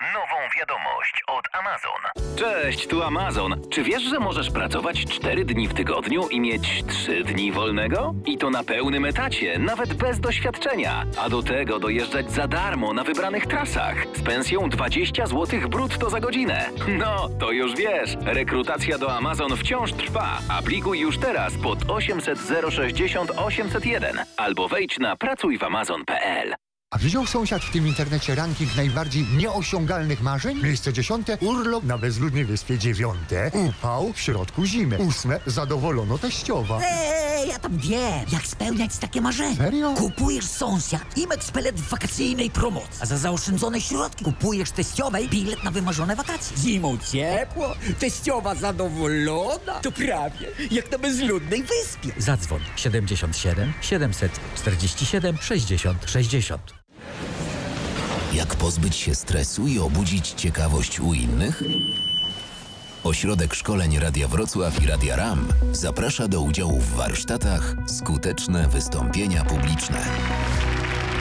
Nową 0.00 0.48
wiadomość 0.58 1.22
od 1.26 1.44
Amazon. 1.52 2.28
Cześć, 2.36 2.86
tu 2.86 3.02
Amazon. 3.02 3.60
Czy 3.70 3.82
wiesz, 3.82 4.02
że 4.02 4.20
możesz 4.20 4.50
pracować 4.50 5.04
4 5.04 5.44
dni 5.44 5.68
w 5.68 5.74
tygodniu 5.74 6.28
i 6.28 6.40
mieć 6.40 6.84
3 6.86 7.24
dni 7.24 7.52
wolnego? 7.52 8.14
I 8.26 8.38
to 8.38 8.50
na 8.50 8.64
pełnym 8.64 9.04
etacie, 9.04 9.58
nawet 9.58 9.94
bez 9.94 10.20
doświadczenia. 10.20 11.04
A 11.18 11.28
do 11.28 11.42
tego 11.42 11.78
dojeżdżać 11.78 12.30
za 12.30 12.48
darmo 12.48 12.92
na 12.92 13.04
wybranych 13.04 13.46
trasach. 13.46 14.06
Z 14.14 14.22
pensją 14.22 14.68
20 14.68 15.26
zł 15.26 15.60
brutto 15.68 16.10
za 16.10 16.20
godzinę. 16.20 16.70
No, 16.88 17.28
to 17.40 17.52
już 17.52 17.76
wiesz. 17.76 18.16
Rekrutacja 18.24 18.98
do 18.98 19.16
Amazon 19.16 19.56
wciąż 19.56 19.92
trwa. 19.92 20.38
Aplikuj 20.58 21.00
już 21.00 21.18
teraz 21.18 21.54
pod 21.62 21.78
800 21.90 22.38
060 22.70 23.30
801 23.36 24.18
albo 24.36 24.68
wejdź 24.68 24.98
na 24.98 25.16
pracujwamazon.pl. 25.16 26.54
A 26.90 26.98
wziął 26.98 27.26
sąsiad 27.26 27.62
w 27.62 27.70
tym 27.70 27.86
internecie 27.86 28.34
ranking 28.34 28.76
najbardziej 28.76 29.26
nieosiągalnych 29.36 30.22
marzeń? 30.22 30.62
Miejsce 30.62 30.92
dziesiąte, 30.92 31.38
urlop 31.40 31.84
na 31.84 31.98
bezludnej 31.98 32.44
wyspie 32.44 32.78
dziewiąte, 32.78 33.50
upał 33.54 34.12
w 34.12 34.20
środku 34.20 34.64
zimy. 34.64 34.98
Ósme, 34.98 35.40
zadowolono 35.46 36.18
teściowa. 36.18 36.80
Eee, 36.82 37.48
ja 37.48 37.58
tam 37.58 37.78
wiem, 37.78 38.26
jak 38.32 38.46
spełniać 38.46 38.96
takie 38.96 39.20
marzenia. 39.20 39.56
Serio? 39.56 39.94
Kupujesz 39.94 40.44
sąsiad 40.44 41.18
i 41.18 41.26
Pelet 41.52 41.80
w 41.80 41.88
wakacyjnej 41.88 42.50
promocji, 42.50 43.00
a 43.00 43.06
za 43.06 43.18
zaoszczędzone 43.18 43.80
środki 43.80 44.24
kupujesz 44.24 44.70
teściowej 44.70 45.28
bilet 45.28 45.64
na 45.64 45.70
wymarzone 45.70 46.16
wakacje. 46.16 46.56
Zimą 46.56 46.98
ciepło, 47.12 47.74
teściowa 47.98 48.54
zadowolona, 48.54 49.80
to 49.82 49.92
prawie 49.92 50.48
jak 50.70 50.92
na 50.92 50.98
bezludnej 50.98 51.62
wyspie. 51.62 52.22
Zadzwoń 52.22 52.60
77 52.76 53.72
747 53.80 55.38
60 55.40 56.10
60. 56.10 56.77
Jak 58.32 58.54
pozbyć 58.56 58.96
się 58.96 59.14
stresu 59.14 59.66
i 59.66 59.78
obudzić 59.78 60.28
ciekawość 60.28 61.00
u 61.00 61.14
innych? 61.14 61.62
Ośrodek 63.04 63.54
Szkoleń 63.54 63.98
Radia 63.98 64.28
Wrocław 64.28 64.82
i 64.82 64.86
Radia 64.86 65.16
RAM 65.16 65.48
zaprasza 65.72 66.28
do 66.28 66.40
udziału 66.40 66.78
w 66.80 66.94
warsztatach 66.96 67.76
Skuteczne 67.86 68.68
wystąpienia 68.68 69.44
publiczne. 69.44 70.04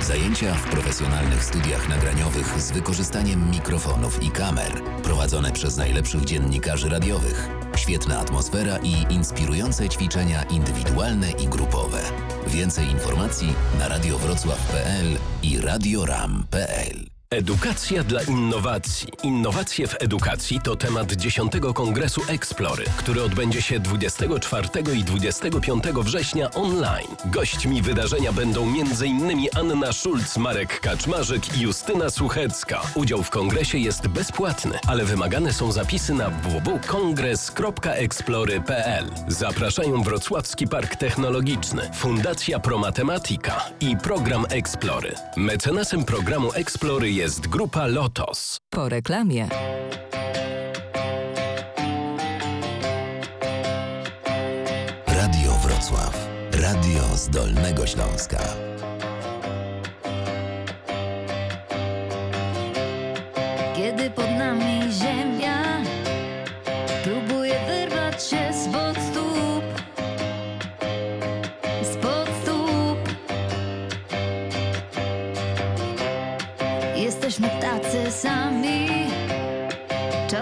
Zajęcia 0.07 0.53
w 0.53 0.69
profesjonalnych 0.69 1.43
studiach 1.43 1.89
nagraniowych 1.89 2.61
z 2.61 2.71
wykorzystaniem 2.71 3.51
mikrofonów 3.51 4.23
i 4.23 4.31
kamer, 4.31 4.81
prowadzone 5.03 5.51
przez 5.51 5.77
najlepszych 5.77 6.25
dziennikarzy 6.25 6.89
radiowych. 6.89 7.49
Świetna 7.75 8.19
atmosfera 8.19 8.77
i 8.77 9.13
inspirujące 9.13 9.89
ćwiczenia 9.89 10.43
indywidualne 10.43 11.31
i 11.31 11.47
grupowe. 11.47 12.01
Więcej 12.47 12.87
informacji 12.87 13.53
na 13.79 13.87
radiowrocław.pl 13.87 15.17
i 15.43 15.61
radioram.pl. 15.61 17.16
Edukacja 17.29 18.03
dla 18.03 18.23
innowacji. 18.23 19.07
Innowacje 19.23 19.87
w 19.87 20.01
edukacji 20.01 20.59
to 20.63 20.75
temat 20.75 21.11
10 21.11 21.53
Kongresu 21.75 22.21
Explory, 22.27 22.83
który 22.97 23.23
odbędzie 23.23 23.61
się 23.61 23.79
24 23.79 24.67
i 24.95 25.03
25 25.03 25.83
września 25.83 26.51
online. 26.51 27.07
Gośćmi 27.25 27.81
wydarzenia 27.81 28.31
będą 28.31 28.63
m.in. 28.63 29.47
Anna 29.55 29.93
Szulc, 29.93 30.37
Marek 30.37 30.79
Kaczmarzyk 30.79 31.57
i 31.57 31.61
Justyna 31.61 32.09
Suchecka. 32.09 32.81
Udział 32.95 33.23
w 33.23 33.29
kongresie 33.29 33.77
jest 33.77 34.07
bezpłatny, 34.07 34.79
ale 34.87 35.05
wymagane 35.05 35.53
są 35.53 35.71
zapisy 35.71 36.13
na 36.13 36.29
www.kongres.explory.pl. 36.29 39.05
Zapraszają 39.27 40.03
Wrocławski 40.03 40.67
Park 40.67 40.95
Technologiczny, 40.95 41.89
Fundacja 41.93 42.59
Promatematika 42.59 43.65
i 43.79 43.97
program 43.97 44.45
Explory. 44.49 45.15
Mecenasem 45.37 46.05
programu 46.05 46.53
Explory 46.53 47.16
jest 47.17 47.47
grupa 47.47 47.87
Lotos. 47.87 48.59
Po 48.69 48.89
reklamie. 48.89 49.47
Radio 55.07 55.51
Wrocław. 55.63 56.27
Radio 56.51 57.15
z 57.15 57.29
Dolnego 57.29 57.87
Śląska. 57.87 58.39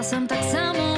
Czasem 0.06 0.28
tak 0.28 0.44
samo 0.44 0.95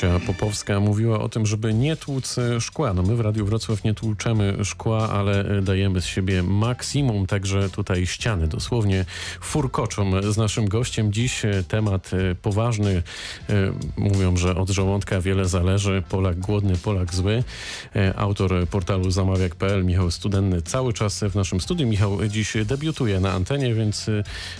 Kasia 0.00 0.20
Popowska 0.26 0.80
mówiła 0.80 1.20
o 1.20 1.28
tym, 1.28 1.46
żeby 1.46 1.74
nie 1.74 1.96
tłuc 1.96 2.38
e, 2.38 2.60
szkła. 2.60 2.94
No 2.94 3.02
my 3.02 3.16
w 3.16 3.20
Radiu 3.20 3.46
Wrocław 3.46 3.84
nie 3.84 3.94
tłuczemy 3.94 4.64
szkła, 4.64 5.10
ale 5.10 5.58
e, 5.58 5.62
dajemy 5.62 6.00
z 6.00 6.06
siebie 6.06 6.42
maksimum, 6.42 7.26
także 7.26 7.70
tutaj 7.70 8.06
ściany 8.06 8.48
dosłownie 8.48 9.04
furkoczą 9.40 10.32
z 10.32 10.36
naszym 10.36 10.68
gościem. 10.68 11.12
Dziś 11.12 11.44
e, 11.44 11.64
temat 11.68 12.10
poważny. 12.42 13.02
Mówią, 13.96 14.36
że 14.36 14.56
od 14.56 14.70
żołądka 14.70 15.20
wiele 15.20 15.44
zależy. 15.44 16.02
Polak 16.08 16.38
głodny, 16.38 16.76
Polak 16.76 17.14
zły. 17.14 17.44
Autor 18.16 18.68
portalu 18.68 19.10
zamawiak.pl 19.10 19.84
Michał 19.84 20.10
Studenny 20.10 20.62
cały 20.62 20.92
czas 20.92 21.20
w 21.20 21.34
naszym 21.34 21.60
studiu. 21.60 21.86
Michał 21.86 22.26
dziś 22.28 22.56
debiutuje 22.64 23.20
na 23.20 23.32
antenie, 23.32 23.74
więc 23.74 24.06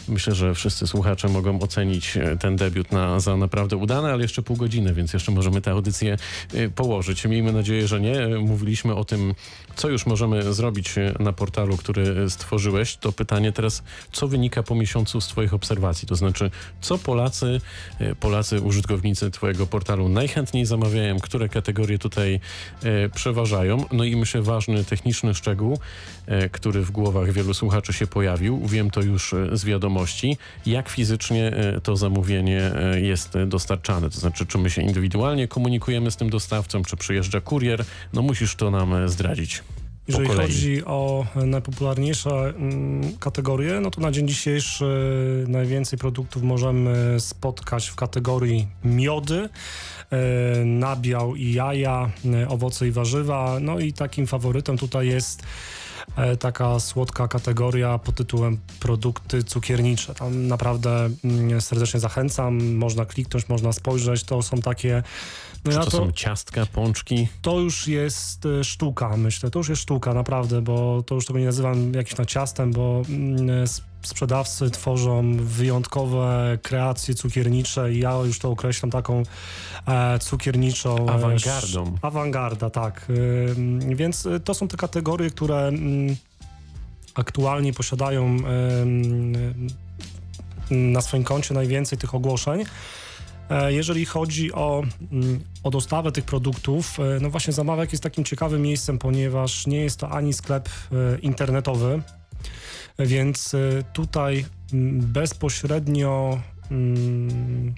myślę, 0.09 0.35
że 0.35 0.55
wszyscy 0.55 0.87
słuchacze 0.87 1.29
mogą 1.29 1.61
ocenić 1.61 2.19
ten 2.41 2.57
debiut 2.57 2.93
na, 2.93 3.21
za 3.21 3.37
naprawdę 3.37 3.77
udany, 3.77 4.13
ale 4.13 4.23
jeszcze 4.23 4.43
pół 4.43 4.57
godziny, 4.57 4.95
więc 4.95 5.13
jeszcze 5.13 5.28
możemy 5.33 5.61
tę 5.61 5.71
audycję 5.71 6.17
y, 6.55 6.71
położyć. 6.71 7.25
Miejmy 7.25 7.53
nadzieję, 7.53 7.89
że 7.89 8.01
nie. 8.01 8.29
Mówiliśmy 8.39 8.95
o 8.95 9.05
tym, 9.05 9.35
co 9.77 9.89
już 9.89 10.07
możemy 10.07 10.53
zrobić 10.53 10.99
y, 10.99 11.15
na 11.19 11.33
portalu, 11.33 11.77
który 11.77 12.03
y, 12.03 12.31
stworzyłeś. 12.31 12.97
To 12.97 13.13
pytanie 13.13 13.53
teraz, 13.53 13.83
co 14.13 14.29
wynika 14.29 14.63
po 14.63 14.75
miesiącu 14.75 15.21
z 15.21 15.29
twoich 15.29 15.55
obserwacji? 15.55 16.09
To 16.09 16.17
znaczy, 16.17 16.51
co 16.81 16.99
Polacy, 16.99 17.61
Polacy 18.21 18.61
użytkownicy 18.61 19.31
twojego 19.31 19.67
portalu 19.67 20.09
najchętniej 20.09 20.67
zamawiają, 20.67 21.19
które 21.19 21.49
kategorie 21.49 21.99
tutaj 21.99 22.41
przeważają? 23.15 23.85
No 23.93 24.05
i 24.05 24.17
myślę, 24.17 24.43
ważny 24.43 24.85
techniczny 24.85 25.35
szczegół, 25.35 25.79
który 26.53 26.83
w 26.83 26.91
głowach 26.91 27.33
wielu 27.33 27.55
słuchaczy 27.55 27.93
się 27.93 28.07
pojawił. 28.07 28.67
Wiem 28.67 28.91
to 28.91 29.01
już 29.01 29.35
z 29.53 29.65
wiadomości. 29.65 30.37
Jak 30.67 30.89
fizycznie 30.89 31.53
to 31.83 31.97
zamówienie 31.97 32.73
jest 32.95 33.35
dostarczane? 33.47 34.11
To 34.11 34.21
znaczy, 34.21 34.47
czy 34.47 34.59
my 34.59 34.71
się 34.71 34.83
indywidualnie 34.83 35.08
komunikujemy 35.49 36.11
z 36.11 36.17
tym 36.17 36.31
dostawcą, 36.31 36.83
czy 36.83 36.97
przyjeżdża 36.97 37.41
kurier? 37.41 37.85
No 38.13 38.23
musisz 38.23 38.57
to 38.57 38.71
nam 38.71 38.95
e, 38.95 39.09
zdradzić. 39.09 39.63
Jeżeli 40.09 40.29
chodzi 40.29 40.85
o 40.85 41.27
e, 41.37 41.47
najpopularniejsze 41.47 42.31
mm, 42.31 43.17
kategorie, 43.17 43.81
no 43.81 43.91
to 43.91 44.01
na 44.01 44.11
dzień 44.11 44.29
dzisiejszy 44.29 44.85
e, 45.47 45.51
najwięcej 45.51 45.99
produktów 45.99 46.43
możemy 46.43 47.21
spotkać 47.21 47.89
w 47.89 47.95
kategorii 47.95 48.69
miody, 48.85 49.49
nabiał 50.65 51.37
i 51.37 51.53
jaja, 51.53 52.11
owoce 52.49 52.89
i 52.89 52.91
warzywa. 52.91 53.59
No 53.61 53.79
i 53.79 53.93
takim 53.93 54.27
faworytem 54.27 54.79
tutaj 54.79 55.07
jest 55.07 55.43
taka 56.39 56.81
słodka 56.81 57.29
kategoria 57.29 57.99
pod 57.99 58.15
tytułem 58.15 58.59
produkty 58.81 59.43
cukiernicze. 59.43 60.15
Tam 60.15 60.47
naprawdę 60.47 61.11
mm, 61.25 61.61
serdecznie 61.61 62.01
zachęcam, 62.01 62.75
można 62.75 63.07
kliknąć, 63.07 63.49
można 63.49 63.73
spojrzeć. 63.73 64.25
To 64.25 64.43
są 64.43 64.59
takie 64.59 65.03
no 65.65 65.73
ja 65.73 65.85
to, 65.85 65.91
są 65.91 66.13
ciastka, 66.13 66.67
pączki? 66.67 67.29
to 67.43 67.61
już 67.61 67.89
jest 67.89 68.47
e, 68.47 68.65
sztuka, 68.65 69.17
myślę. 69.17 69.51
To 69.51 69.59
już 69.59 69.69
jest 69.69 69.83
sztuka, 69.83 70.15
naprawdę, 70.15 70.63
bo 70.63 71.03
to 71.03 71.15
już 71.15 71.27
tego 71.27 71.39
nie 71.39 71.45
nazywam 71.45 71.93
jakimś 71.95 72.15
tam 72.15 72.27
ciastem, 72.27 72.73
bo 72.73 73.03
mm, 73.09 73.67
sprzedawcy 74.03 74.71
tworzą 74.71 75.37
wyjątkowe 75.37 76.59
kreacje 76.63 77.15
cukiernicze 77.15 77.93
i 77.93 77.99
ja 78.01 78.13
już 78.15 78.39
to 78.39 78.51
określam 78.51 78.91
taką 78.91 79.23
e, 79.89 80.19
cukierniczą... 80.19 80.97
e, 81.09 81.13
Awangardą. 81.13 81.83
sz- 81.83 81.99
Awangarda, 82.03 82.71
tak. 82.71 83.07
Ym, 83.59 83.97
więc 83.97 84.27
e, 84.27 84.41
to 84.41 84.55
są 84.55 84.69
te 84.69 84.77
kategorie, 84.77 85.31
które 85.31 85.59
mm, 85.69 86.17
aktualnie 87.15 87.73
posiadają 87.73 88.25
ym, 88.27 89.33
na 90.71 91.01
swoim 91.01 91.25
koncie 91.25 91.55
najwięcej 91.55 91.99
tych 91.99 92.15
ogłoszeń. 92.15 92.65
E, 93.51 93.73
Jeżeli 93.73 94.05
chodzi 94.07 94.53
o, 94.53 94.83
mm, 95.13 95.41
o 95.63 95.71
dostawę 95.71 96.13
tych 96.13 96.25
produktów, 96.25 97.01
e, 97.01 97.03
no 97.21 97.31
właśnie 97.31 97.53
Zamawiak 97.53 97.93
jest 97.93 98.03
takim 98.03 98.25
ciekawym 98.25 98.63
miejscem, 98.63 98.99
ponieważ 98.99 99.67
nie 99.67 99.81
jest 99.81 100.01
to 100.01 100.11
ani 100.11 100.33
sklep 100.33 100.69
e, 100.69 101.19
internetowy, 101.19 102.03
więc 102.99 103.55
e, 103.55 103.59
tutaj 103.93 104.47
mm, 104.73 105.01
bezpośrednio 105.01 106.41
mm, 106.71 107.75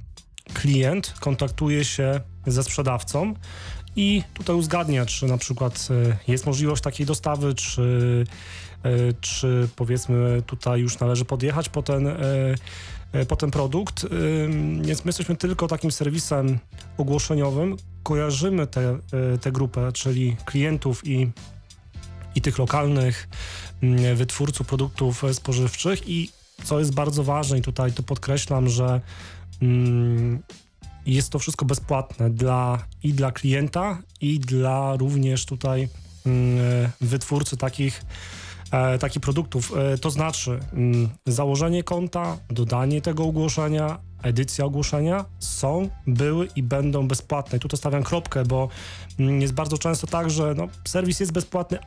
klient 0.54 1.14
kontaktuje 1.20 1.84
się 1.84 2.20
ze 2.46 2.62
sprzedawcą 2.62 3.34
i 3.96 4.22
tutaj 4.34 4.56
uzgadnia, 4.56 5.06
czy 5.06 5.26
na 5.26 5.38
przykład 5.38 5.88
e, 5.90 6.32
jest 6.32 6.46
możliwość 6.46 6.82
takiej 6.82 7.06
dostawy, 7.06 7.54
czy, 7.54 8.24
e, 8.82 8.90
czy 9.20 9.68
powiedzmy 9.76 10.42
tutaj 10.46 10.80
już 10.80 10.98
należy 10.98 11.24
podjechać 11.24 11.68
po 11.68 11.82
ten, 11.82 12.08
po 13.28 13.36
ten 13.36 13.50
produkt. 13.50 14.06
Więc 14.82 15.04
my 15.04 15.08
jesteśmy 15.08 15.36
tylko 15.36 15.68
takim 15.68 15.92
serwisem 15.92 16.58
ogłoszeniowym. 16.96 17.76
Kojarzymy 18.02 18.66
tę 19.40 19.52
grupę, 19.52 19.92
czyli 19.92 20.36
klientów 20.44 21.06
i, 21.06 21.30
i 22.34 22.40
tych 22.40 22.58
lokalnych 22.58 23.28
wytwórców 24.14 24.66
produktów 24.66 25.22
spożywczych 25.32 26.08
i 26.08 26.30
co 26.64 26.78
jest 26.78 26.94
bardzo 26.94 27.24
ważne 27.24 27.58
i 27.58 27.62
tutaj 27.62 27.92
to 27.92 28.02
podkreślam, 28.02 28.68
że 28.68 29.00
mm, 29.62 30.42
jest 31.06 31.30
to 31.30 31.38
wszystko 31.38 31.64
bezpłatne 31.64 32.30
dla, 32.30 32.78
i 33.02 33.12
dla 33.14 33.32
klienta, 33.32 34.02
i 34.20 34.40
dla 34.40 34.96
również 34.96 35.46
tutaj 35.46 35.88
mm, 36.26 36.90
wytwórcy 37.00 37.56
takich, 37.56 38.04
e, 38.70 38.98
takich 38.98 39.22
produktów. 39.22 39.72
E, 39.76 39.98
to 39.98 40.10
znaczy 40.10 40.60
mm, 40.72 41.08
założenie 41.26 41.82
konta, 41.82 42.38
dodanie 42.48 43.00
tego 43.00 43.24
ogłoszenia, 43.24 43.98
edycja 44.22 44.64
ogłoszenia 44.64 45.24
są, 45.38 45.88
były 46.06 46.48
i 46.56 46.62
będą 46.62 47.08
bezpłatne. 47.08 47.58
I 47.58 47.60
tu 47.60 47.68
to 47.68 47.76
stawiam 47.76 48.02
kropkę, 48.02 48.44
bo 48.44 48.68
mm, 49.18 49.40
jest 49.40 49.54
bardzo 49.54 49.78
często 49.78 50.06
tak, 50.06 50.30
że 50.30 50.54
no, 50.56 50.68
serwis 50.84 51.20
jest 51.20 51.32
bezpłatny, 51.32 51.78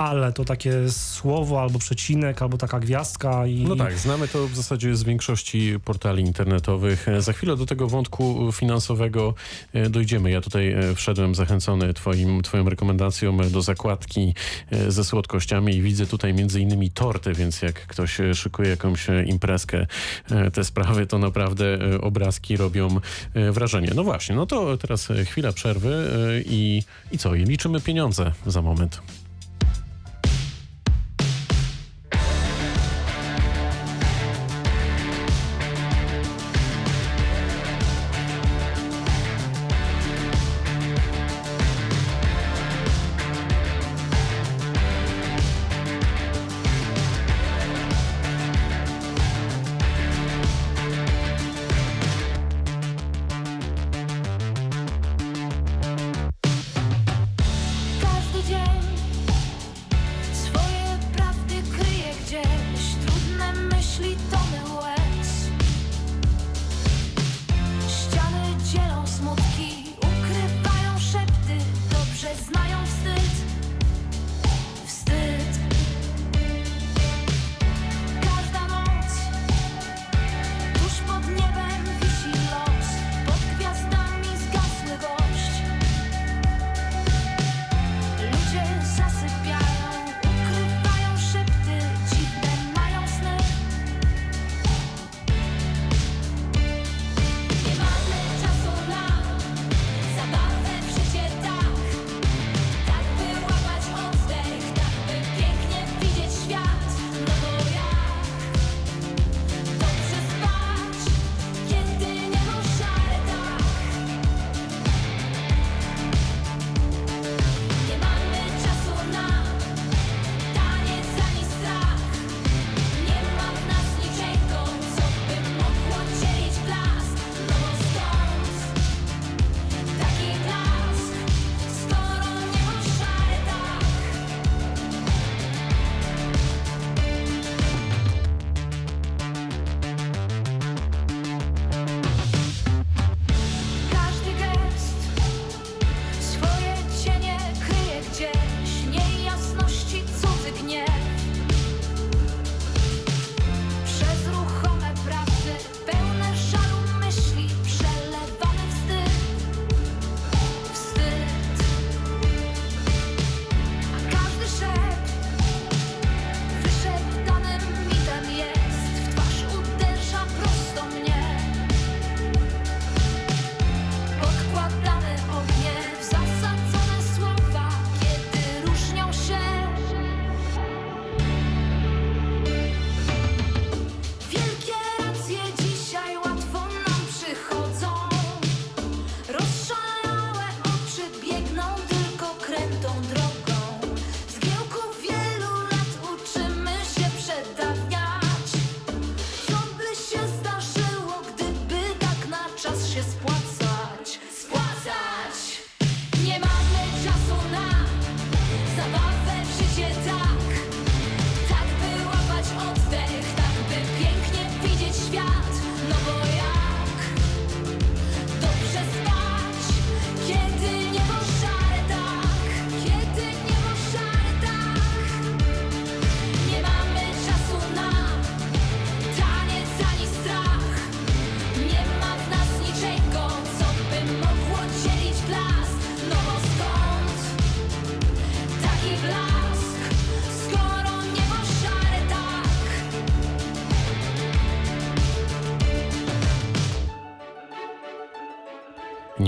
ale 0.00 0.32
to 0.32 0.44
takie 0.44 0.90
słowo 0.90 1.60
albo 1.60 1.78
przecinek, 1.78 2.42
albo 2.42 2.58
taka 2.58 2.80
gwiazdka 2.80 3.46
i... 3.46 3.64
No 3.64 3.76
tak, 3.76 3.98
znamy 3.98 4.28
to 4.28 4.48
w 4.48 4.56
zasadzie 4.56 4.96
z 4.96 5.02
większości 5.02 5.74
portali 5.84 6.22
internetowych. 6.22 7.06
Za 7.18 7.32
chwilę 7.32 7.56
do 7.56 7.66
tego 7.66 7.88
wątku 7.88 8.52
finansowego 8.52 9.34
e, 9.72 9.90
dojdziemy. 9.90 10.30
Ja 10.30 10.40
tutaj 10.40 10.72
e, 10.72 10.94
wszedłem 10.94 11.34
zachęcony 11.34 11.94
twoim, 11.94 12.42
twoją 12.42 12.68
rekomendacją 12.68 13.40
e, 13.40 13.50
do 13.50 13.62
zakładki 13.62 14.34
ze 14.88 15.04
słodkościami 15.04 15.76
i 15.76 15.82
widzę 15.82 16.06
tutaj 16.06 16.34
między 16.34 16.60
innymi 16.60 16.90
torty, 16.90 17.32
więc 17.32 17.62
jak 17.62 17.86
ktoś 17.86 18.18
szykuje 18.34 18.68
jakąś 18.68 19.06
imprezkę, 19.26 19.86
te 20.52 20.64
sprawy, 20.64 21.06
to 21.06 21.18
naprawdę 21.18 21.78
obrazki 22.00 22.56
robią 22.56 23.00
wrażenie. 23.34 23.92
No 23.94 24.04
właśnie, 24.04 24.36
no 24.36 24.46
to 24.46 24.76
teraz 24.76 25.08
chwila 25.26 25.52
przerwy 25.52 26.04
i, 26.46 26.82
i 27.12 27.18
co? 27.18 27.34
I 27.34 27.44
liczymy 27.44 27.80
pieniądze 27.80 28.32
za 28.46 28.62
moment. 28.62 29.02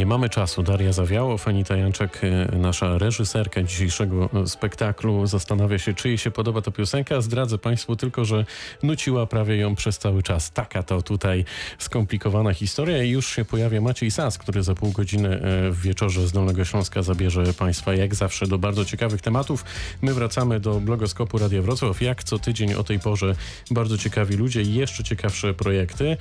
Nie 0.02 0.06
mamy 0.06 0.28
czasu. 0.28 0.62
Daria 0.62 0.92
Zawiało, 0.92 1.38
Fanita 1.38 1.76
Janczak, 1.76 2.20
e, 2.24 2.56
nasza 2.56 2.98
reżyserka 2.98 3.62
dzisiejszego 3.62 4.30
e, 4.34 4.46
spektaklu, 4.46 5.26
zastanawia 5.26 5.78
się, 5.78 5.94
czy 5.94 6.08
jej 6.08 6.18
się 6.18 6.30
podoba 6.30 6.62
ta 6.62 6.70
piosenka. 6.70 7.20
Zdradzę 7.20 7.58
Państwu 7.58 7.96
tylko, 7.96 8.24
że 8.24 8.44
nuciła 8.82 9.26
prawie 9.26 9.56
ją 9.56 9.74
przez 9.74 9.98
cały 9.98 10.22
czas. 10.22 10.50
Taka 10.50 10.82
to 10.82 11.02
tutaj 11.02 11.44
skomplikowana 11.78 12.54
historia 12.54 13.02
i 13.02 13.10
już 13.10 13.26
się 13.26 13.44
pojawia 13.44 13.80
Maciej 13.80 14.10
Sas, 14.10 14.38
który 14.38 14.62
za 14.62 14.74
pół 14.74 14.92
godziny 14.92 15.28
e, 15.28 15.70
w 15.70 15.80
wieczorze 15.80 16.26
z 16.26 16.32
Dolnego 16.32 16.64
Śląska 16.64 17.02
zabierze 17.02 17.54
Państwa 17.54 17.94
jak 17.94 18.14
zawsze 18.14 18.46
do 18.46 18.58
bardzo 18.58 18.84
ciekawych 18.84 19.20
tematów. 19.20 19.64
My 20.02 20.14
wracamy 20.14 20.60
do 20.60 20.80
blogoskopu 20.80 21.38
Radia 21.38 21.62
Wrocław. 21.62 22.02
Jak 22.02 22.24
co 22.24 22.38
tydzień 22.38 22.74
o 22.74 22.84
tej 22.84 22.98
porze 22.98 23.34
bardzo 23.70 23.98
ciekawi 23.98 24.36
ludzie 24.36 24.62
i 24.62 24.74
jeszcze 24.74 25.04
ciekawsze 25.04 25.54
projekty. 25.54 26.16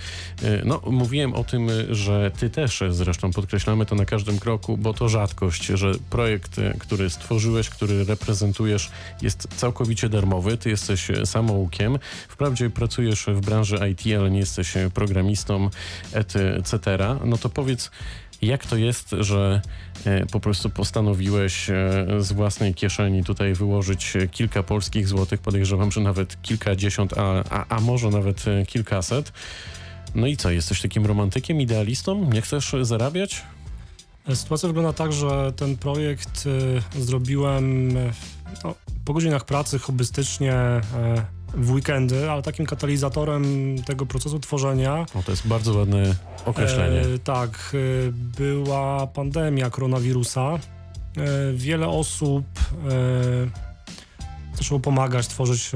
No, 0.65 0.81
mówiłem 0.85 1.33
o 1.33 1.43
tym, 1.43 1.69
że 1.89 2.31
Ty 2.39 2.49
też 2.49 2.83
zresztą 2.89 3.31
podkreślałeś 3.31 3.70
podkreślamy 3.71 3.85
to 3.85 3.95
na 3.95 4.05
każdym 4.05 4.39
kroku, 4.39 4.77
bo 4.77 4.93
to 4.93 5.09
rzadkość, 5.09 5.65
że 5.65 5.91
projekt, 6.09 6.59
e, 6.59 6.73
który 6.79 7.09
stworzyłeś, 7.09 7.69
który 7.69 8.05
reprezentujesz, 8.05 8.91
jest 9.21 9.47
całkowicie 9.55 10.09
darmowy. 10.09 10.57
Ty 10.57 10.69
jesteś 10.69 11.09
e, 11.09 11.25
samoukiem. 11.25 11.99
Wprawdzie 12.27 12.69
pracujesz 12.69 13.25
w 13.27 13.39
branży 13.41 13.79
IT, 13.91 14.17
ale 14.19 14.31
nie 14.31 14.39
jesteś 14.39 14.77
e, 14.77 14.89
programistą, 14.89 15.69
etc. 16.13 16.97
No 17.25 17.37
to 17.37 17.49
powiedz, 17.49 17.91
jak 18.41 18.65
to 18.65 18.77
jest, 18.77 19.15
że 19.19 19.61
po 20.31 20.39
prostu 20.39 20.69
postanowiłeś 20.69 21.67
z 22.19 22.31
własnej 22.33 22.73
kieszeni 22.73 23.23
tutaj 23.23 23.53
wyłożyć 23.53 24.13
kilka 24.31 24.63
polskich 24.63 25.07
złotych, 25.07 25.41
podejrzewam, 25.41 25.91
że 25.91 26.01
nawet 26.01 26.41
kilkadziesiąt, 26.41 27.13
a, 27.17 27.43
a, 27.49 27.65
a 27.69 27.79
może 27.79 28.09
nawet 28.09 28.45
kilkaset. 28.67 29.31
No 30.15 30.27
i 30.27 30.37
co, 30.37 30.51
jesteś 30.51 30.81
takim 30.81 31.05
romantykiem, 31.05 31.61
idealistą? 31.61 32.29
Nie 32.33 32.41
chcesz 32.41 32.75
zarabiać? 32.81 33.43
Sytuacja 34.33 34.67
wygląda 34.67 34.93
tak, 34.93 35.13
że 35.13 35.53
ten 35.55 35.77
projekt 35.77 36.45
y, 36.95 37.01
zrobiłem 37.03 37.93
no, 38.63 38.75
po 39.05 39.13
godzinach 39.13 39.45
pracy 39.45 39.79
hobbystycznie 39.79 40.53
y, 40.53 41.41
w 41.53 41.71
weekendy, 41.71 42.31
ale 42.31 42.41
takim 42.41 42.65
katalizatorem 42.65 43.75
tego 43.85 44.05
procesu 44.05 44.39
tworzenia. 44.39 45.05
O, 45.15 45.23
to 45.23 45.31
jest 45.31 45.47
bardzo 45.47 45.73
ładne 45.73 46.15
określenie. 46.45 46.99
E, 46.99 47.19
tak, 47.19 47.75
była 48.11 49.07
pandemia 49.07 49.69
koronawirusa. 49.69 50.41
E, 50.51 50.59
wiele 51.53 51.87
osób 51.87 52.45
e, 52.89 54.57
zaczęło 54.57 54.79
pomagać, 54.79 55.27
tworzyć 55.27 55.71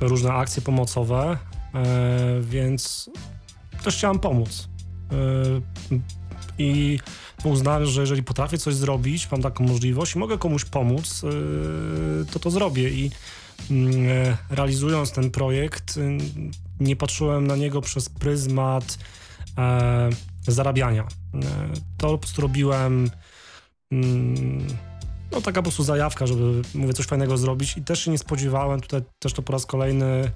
różne 0.00 0.32
akcje 0.32 0.62
pomocowe, 0.62 1.36
więc 2.40 3.10
też 3.84 3.96
chciałem 3.96 4.18
pomóc 4.18 4.68
i 6.58 6.98
uznałem, 7.44 7.86
że 7.86 8.00
jeżeli 8.00 8.22
potrafię 8.22 8.58
coś 8.58 8.74
zrobić, 8.74 9.30
mam 9.30 9.42
taką 9.42 9.64
możliwość 9.64 10.14
i 10.14 10.18
mogę 10.18 10.38
komuś 10.38 10.64
pomóc, 10.64 11.24
y, 11.24 12.26
to 12.32 12.38
to 12.38 12.50
zrobię 12.50 12.90
i 12.90 13.10
mm, 13.70 14.08
e, 14.08 14.36
realizując 14.50 15.12
ten 15.12 15.30
projekt 15.30 15.96
y, 15.96 16.18
nie 16.80 16.96
patrzyłem 16.96 17.46
na 17.46 17.56
niego 17.56 17.80
przez 17.80 18.08
pryzmat 18.08 18.98
e, 19.58 20.10
zarabiania. 20.48 21.02
E, 21.02 21.38
to 21.96 22.08
po 22.08 22.18
prostu 22.18 22.42
robiłem 22.42 23.10
mm, 23.92 24.66
no 25.32 25.40
taka 25.40 25.60
po 25.60 25.62
prostu 25.62 25.82
zajawka, 25.82 26.26
żeby 26.26 26.62
mówię 26.74 26.92
coś 26.92 27.06
fajnego 27.06 27.36
zrobić 27.36 27.76
i 27.76 27.82
też 27.82 28.04
się 28.04 28.10
nie 28.10 28.18
spodziewałem, 28.18 28.80
tutaj 28.80 29.02
też 29.18 29.32
to 29.32 29.42
po 29.42 29.52
raz 29.52 29.66
kolejny 29.66 30.30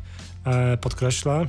podkreślę, 0.80 1.46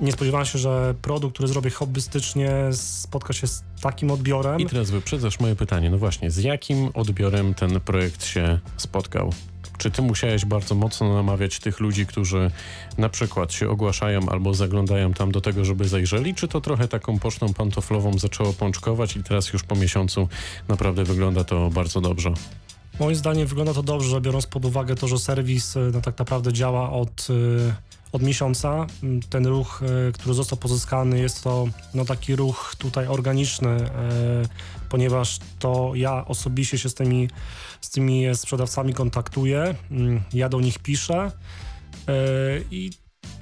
nie 0.00 0.12
spodziewałem 0.12 0.46
się, 0.46 0.58
że 0.58 0.94
produkt, 1.02 1.34
który 1.34 1.48
zrobię 1.48 1.70
hobbystycznie, 1.70 2.50
spotka 2.72 3.32
się 3.32 3.46
z 3.46 3.62
takim 3.80 4.10
odbiorem. 4.10 4.60
I 4.60 4.66
teraz 4.66 4.90
wyprzedzasz 4.90 5.40
moje 5.40 5.56
pytanie. 5.56 5.90
No 5.90 5.98
właśnie, 5.98 6.30
z 6.30 6.36
jakim 6.36 6.90
odbiorem 6.94 7.54
ten 7.54 7.80
projekt 7.80 8.24
się 8.24 8.58
spotkał? 8.76 9.32
Czy 9.78 9.90
ty 9.90 10.02
musiałeś 10.02 10.44
bardzo 10.44 10.74
mocno 10.74 11.14
namawiać 11.14 11.58
tych 11.58 11.80
ludzi, 11.80 12.06
którzy 12.06 12.50
na 12.98 13.08
przykład 13.08 13.52
się 13.52 13.70
ogłaszają 13.70 14.28
albo 14.28 14.54
zaglądają 14.54 15.12
tam 15.12 15.32
do 15.32 15.40
tego, 15.40 15.64
żeby 15.64 15.88
zajrzeli, 15.88 16.34
czy 16.34 16.48
to 16.48 16.60
trochę 16.60 16.88
taką 16.88 17.18
pocztą 17.18 17.54
pantoflową 17.54 18.18
zaczęło 18.18 18.52
pączkować 18.52 19.16
i 19.16 19.22
teraz 19.22 19.52
już 19.52 19.62
po 19.62 19.76
miesiącu 19.76 20.28
naprawdę 20.68 21.04
wygląda 21.04 21.44
to 21.44 21.70
bardzo 21.70 22.00
dobrze? 22.00 22.32
Moim 23.00 23.16
zdaniem 23.16 23.46
wygląda 23.46 23.74
to 23.74 23.82
dobrze, 23.82 24.20
biorąc 24.20 24.46
pod 24.46 24.64
uwagę 24.64 24.94
to, 24.94 25.08
że 25.08 25.18
serwis 25.18 25.74
no, 25.92 26.00
tak 26.00 26.18
naprawdę 26.18 26.52
działa 26.52 26.90
od 26.90 27.30
y, 27.30 27.74
od 28.12 28.22
miesiąca. 28.22 28.86
Ten 29.30 29.46
ruch, 29.46 29.82
e, 30.08 30.12
który 30.12 30.34
został 30.34 30.58
pozyskany, 30.58 31.20
jest 31.20 31.44
to 31.44 31.68
no, 31.94 32.04
taki 32.04 32.36
ruch 32.36 32.74
tutaj 32.78 33.06
organiczny, 33.06 33.70
e, 33.70 33.88
ponieważ 34.88 35.38
to 35.58 35.92
ja 35.94 36.24
osobiście 36.26 36.78
się 36.78 36.88
z 36.88 36.94
tymi, 36.94 37.28
z 37.80 37.90
tymi 37.90 38.24
sprzedawcami 38.34 38.94
kontaktuję, 38.94 39.74
mm, 39.90 40.22
ja 40.32 40.48
do 40.48 40.60
nich 40.60 40.78
piszę 40.78 41.32
e, 42.08 42.12
i 42.70 42.90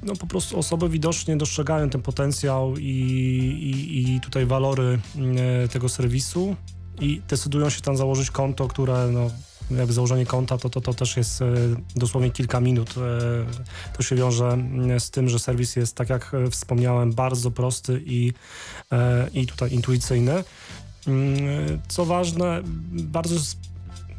no, 0.03 0.17
po 0.17 0.27
prostu 0.27 0.59
osoby 0.59 0.89
widocznie 0.89 1.37
dostrzegają 1.37 1.91
ten 1.91 2.03
potencjał 2.03 2.77
i, 2.77 2.83
i, 2.83 4.15
i 4.15 4.21
tutaj 4.21 4.47
walory 4.47 4.99
mm, 5.17 5.69
tego 5.69 5.89
serwisu 5.89 6.57
i 7.01 7.23
decydują 7.29 7.71
się 7.71 7.81
tam 7.81 7.97
założyć 7.97 8.31
konto, 8.31 8.69
które 8.69 9.09
no, 9.13 9.31
jakby 9.71 9.93
założenie 9.93 10.27
konta, 10.27 10.59
to, 10.59 10.71
to, 10.71 10.81
to 10.81 10.95
też 10.95 11.17
jest 11.17 11.43
e, 11.43 11.47
dosłownie 11.97 12.31
kilka 12.31 12.61
minut. 12.61 12.95
E, 12.99 13.93
to 13.97 14.03
się 14.03 14.17
wiąże 14.17 14.49
mm, 14.49 15.01
z 15.01 15.11
tym, 15.11 15.29
że 15.29 15.39
serwis 15.39 15.77
jest, 15.77 15.97
tak 15.97 16.11
jak 16.11 16.35
e, 16.35 16.51
wspomniałem, 16.51 17.13
bardzo 17.13 17.51
prosty 17.51 18.03
i, 18.07 18.33
i 19.35 19.47
tutaj 19.47 19.73
intuicyjny. 19.73 20.45
Mm, 21.07 21.81
co 21.89 22.05
ważne, 22.05 22.63
bardzo, 22.93 23.35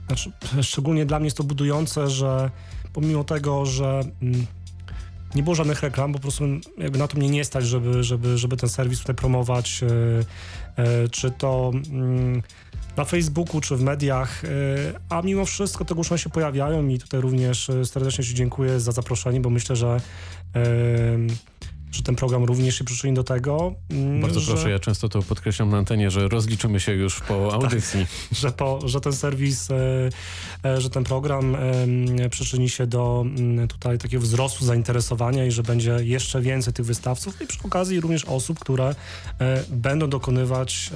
znaczy, 0.07 0.31
szczególnie 0.62 1.05
dla 1.05 1.19
mnie 1.19 1.27
jest 1.27 1.38
to 1.38 1.43
budujące, 1.43 2.10
że 2.10 2.51
pomimo 2.93 3.23
tego, 3.23 3.65
że 3.65 4.01
mm, 4.21 4.45
nie 5.36 5.43
było 5.43 5.55
żadnych 5.55 5.81
reklam, 5.81 6.13
po 6.13 6.19
prostu 6.19 6.43
jakby 6.77 6.99
na 6.99 7.07
to 7.07 7.17
mnie 7.17 7.29
nie 7.29 7.45
stać, 7.45 7.65
żeby, 7.65 8.03
żeby, 8.03 8.38
żeby 8.38 8.57
ten 8.57 8.69
serwis 8.69 8.99
tutaj 8.99 9.15
promować, 9.15 9.83
czy 11.12 11.31
to 11.31 11.71
na 12.97 13.05
Facebooku 13.05 13.62
czy 13.62 13.75
w 13.75 13.81
mediach, 13.81 14.43
e, 14.45 14.47
a 15.10 15.21
mimo 15.21 15.45
wszystko 15.45 15.86
te 15.86 15.93
ogłoszenia 15.93 16.17
się 16.17 16.29
pojawiają 16.29 16.88
i 16.88 16.99
tutaj 16.99 17.21
również 17.21 17.69
e, 17.69 17.86
serdecznie 17.86 18.23
Ci 18.23 18.33
dziękuję 18.33 18.79
za 18.79 18.91
zaproszenie, 18.91 19.41
bo 19.41 19.49
myślę, 19.49 19.75
że 19.75 20.01
że 21.91 22.03
ten 22.03 22.15
program 22.15 22.43
również 22.43 22.75
się 22.75 22.83
przyczyni 22.83 23.13
do 23.13 23.23
tego. 23.23 23.73
Mm, 23.89 24.21
Bardzo 24.21 24.39
że... 24.39 24.51
proszę, 24.51 24.69
ja 24.69 24.79
często 24.79 25.10
to 25.10 25.21
podkreślam 25.21 25.69
na 25.69 25.77
antenie, 25.77 26.12
że 26.12 26.27
rozliczymy 26.27 26.79
się 26.79 26.91
już 26.91 27.19
po 27.19 27.47
tak, 27.51 27.63
audycji. 27.63 27.99
Tak, 27.99 28.38
że, 28.39 28.51
po, 28.51 28.79
że 28.86 29.01
ten 29.01 29.13
serwis, 29.13 29.67
e, 30.63 30.81
że 30.81 30.89
ten 30.89 31.03
program 31.03 31.57
przyczyni 32.29 32.69
się 32.69 32.88
do 32.88 33.25
mm, 33.25 33.67
tutaj 33.67 33.97
takiego 33.97 34.23
wzrostu 34.23 34.65
zainteresowania 34.65 35.45
i 35.45 35.52
że 35.52 35.63
będzie 35.63 35.98
jeszcze 36.02 36.41
więcej 36.41 36.73
tych 36.73 36.85
wystawców 36.85 37.41
i 37.41 37.48
przy 37.48 37.60
okazji 37.63 38.00
również 38.00 38.25
osób, 38.25 38.60
które 38.60 38.95
będą 39.69 40.10
dokonywać 40.10 40.91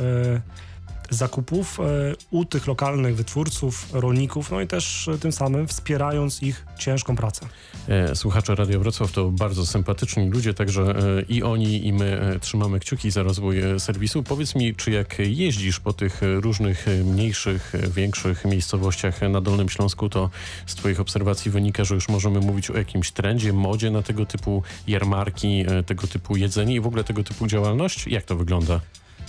zakupów 1.12 1.80
e, 1.80 1.84
u 2.32 2.46
tych 2.46 2.68
lokalnych 2.68 3.16
wytwórców, 3.16 3.88
rolników, 3.94 4.52
no 4.52 4.62
i 4.62 4.68
też 4.68 5.08
e, 5.08 5.18
tym 5.18 5.32
samym 5.32 5.68
wspierając 5.68 6.44
ich 6.44 6.66
ciężką 6.80 7.16
pracę. 7.16 7.46
E, 7.88 8.16
słuchacze 8.16 8.56
Radio 8.56 8.80
Wrocław 8.80 9.12
to 9.12 9.30
bardzo 9.30 9.66
sympatyczni 9.66 10.30
ludzie, 10.30 10.54
także 10.54 10.96
i 11.30 11.44
oni, 11.44 11.88
i 11.88 11.94
my 11.94 12.38
trzymamy 12.42 12.80
kciuki 12.80 13.12
za 13.12 13.24
rozwój 13.24 13.58
serwisu. 13.78 14.24
Powiedz 14.24 14.56
mi, 14.56 14.76
czy 14.76 14.92
jak 14.92 15.20
jeździsz 15.20 15.80
po 15.80 15.94
tych 15.94 16.22
różnych 16.22 16.86
mniejszych, 17.06 17.74
większych 17.96 18.46
miejscowościach 18.46 19.22
na 19.22 19.42
Dolnym 19.42 19.70
Śląsku, 19.70 20.10
to 20.10 20.30
z 20.66 20.76
Twoich 20.76 21.00
obserwacji 21.00 21.52
wynika, 21.52 21.84
że 21.84 21.96
już 21.96 22.10
możemy 22.10 22.40
mówić 22.40 22.70
o 22.70 22.78
jakimś 22.78 23.12
trendzie, 23.12 23.54
modzie 23.54 23.92
na 23.92 24.02
tego 24.02 24.26
typu 24.26 24.64
jarmarki, 24.88 25.66
tego 25.86 26.08
typu 26.08 26.36
jedzenie 26.36 26.76
i 26.76 26.80
w 26.80 26.88
ogóle 26.88 27.04
tego 27.04 27.24
typu 27.24 27.48
działalność? 27.48 28.08
Jak 28.08 28.24
to 28.24 28.36
wygląda? 28.36 28.80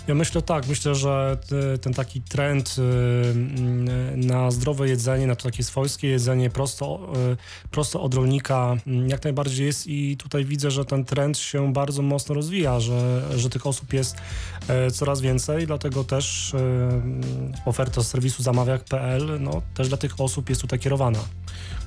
Ja 0.09 0.15
myślę 0.15 0.43
tak, 0.43 0.69
myślę, 0.69 0.95
że 0.95 1.37
ten 1.81 1.95
taki 1.95 2.21
trend 2.21 2.77
y, 2.79 2.83
y, 2.83 4.17
na 4.17 4.51
zdrowe 4.51 4.89
jedzenie, 4.89 5.27
na 5.27 5.37
to 5.37 5.43
takie 5.43 5.65
swojskie 5.65 6.09
jedzenie 6.09 6.51
prosto, 6.51 7.13
y, 7.33 7.69
prosto 7.71 8.03
od 8.03 8.15
rolnika 8.15 8.77
mm, 8.87 9.09
jak 9.09 9.25
najbardziej 9.25 9.67
jest 9.67 9.87
i 9.87 10.17
tutaj 10.17 10.45
widzę, 10.45 10.71
że 10.71 10.85
ten 10.85 11.05
trend 11.05 11.39
się 11.39 11.73
bardzo 11.73 12.03
mocno 12.03 12.35
rozwija, 12.35 12.81
że, 12.81 13.23
że 13.37 13.51
tych 13.51 13.67
osób 13.67 13.93
jest 13.93 14.17
coraz 14.93 15.21
więcej, 15.21 15.67
dlatego 15.67 16.05
też 16.05 16.53
oferta 17.65 18.03
z 18.03 18.09
serwisu 18.09 18.43
zamawiak.pl 18.43 19.39
no, 19.41 19.63
też 19.75 19.89
dla 19.89 19.97
tych 19.97 20.21
osób 20.21 20.49
jest 20.49 20.61
tutaj 20.61 20.79
kierowana. 20.79 21.19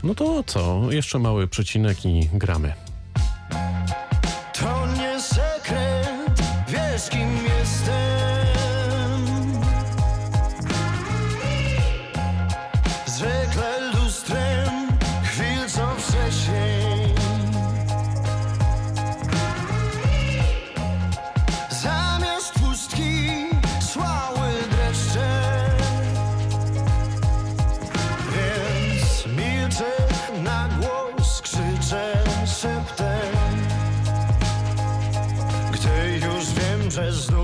No 0.04 0.16
to 0.16 0.44
co? 0.44 0.82
Jeszcze 0.92 1.20
mały 1.20 1.48
przecinek 1.48 2.06
i 2.06 2.30
gramy. 2.34 2.74
To 4.60 4.88
nie 4.98 5.22
sekret, 5.22 6.42
wiesz 6.70 7.10
kim 7.10 7.45
roses 36.98 37.35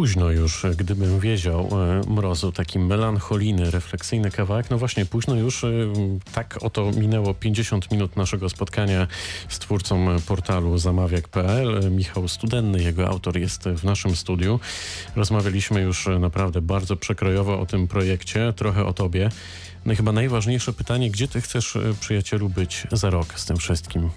Późno 0.00 0.30
już, 0.30 0.66
gdybym 0.76 1.20
wiedział, 1.20 1.68
e, 1.72 2.10
mrozu, 2.10 2.52
taki 2.52 2.78
melancholijny, 2.78 3.70
refleksyjny 3.70 4.30
kawałek. 4.30 4.70
No 4.70 4.78
właśnie, 4.78 5.06
późno 5.06 5.34
już, 5.34 5.64
e, 5.64 5.68
tak 6.34 6.58
oto 6.60 6.90
minęło 6.90 7.34
50 7.34 7.90
minut 7.90 8.16
naszego 8.16 8.48
spotkania 8.48 9.06
z 9.48 9.58
twórcą 9.58 10.06
portalu 10.26 10.78
zamawiak.pl. 10.78 11.90
Michał 11.90 12.28
Studenny, 12.28 12.82
jego 12.82 13.08
autor 13.08 13.38
jest 13.38 13.68
w 13.68 13.84
naszym 13.84 14.16
studiu. 14.16 14.60
Rozmawialiśmy 15.16 15.80
już 15.80 16.06
e, 16.06 16.18
naprawdę 16.18 16.62
bardzo 16.62 16.96
przekrojowo 16.96 17.60
o 17.60 17.66
tym 17.66 17.88
projekcie, 17.88 18.52
trochę 18.56 18.86
o 18.86 18.92
tobie. 18.92 19.28
No 19.84 19.92
i 19.92 19.96
chyba 19.96 20.12
najważniejsze 20.12 20.72
pytanie, 20.72 21.10
gdzie 21.10 21.28
ty 21.28 21.40
chcesz, 21.40 21.78
przyjacielu, 22.00 22.48
być 22.48 22.86
za 22.92 23.10
rok 23.10 23.38
z 23.40 23.46
tym 23.46 23.56
wszystkim? 23.56 24.10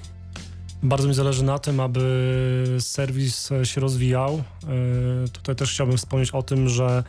Bardzo 0.84 1.08
mi 1.08 1.14
zależy 1.14 1.44
na 1.44 1.60
tym, 1.60 1.80
aby 1.80 2.78
serwis 2.80 3.52
e, 3.52 3.66
się 3.66 3.82
rozwijał. 3.82 4.44
E, 5.24 5.28
Tutaj 5.28 5.56
też 5.56 5.72
chciałbym 5.72 5.98
wspomnieć 5.98 6.32
o 6.32 6.44
tym, 6.44 6.70
że 6.70 7.04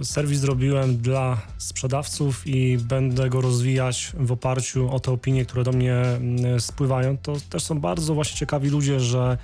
e, 0.00 0.04
serwis 0.04 0.38
zrobiłem 0.38 0.96
dla 0.96 1.42
sprzedawców 1.58 2.46
i 2.46 2.78
będę 2.78 3.30
go 3.30 3.40
rozwijać 3.40 4.12
w 4.18 4.32
oparciu 4.32 4.90
o 4.90 5.00
te 5.00 5.12
opinie, 5.12 5.44
które 5.44 5.64
do 5.64 5.72
mnie 5.72 5.94
mm, 5.94 6.60
spływają. 6.60 7.16
To 7.18 7.36
też 7.50 7.62
są 7.62 7.80
bardzo 7.80 8.14
właśnie 8.14 8.36
ciekawi 8.36 8.70
ludzie, 8.70 9.00
że 9.00 9.38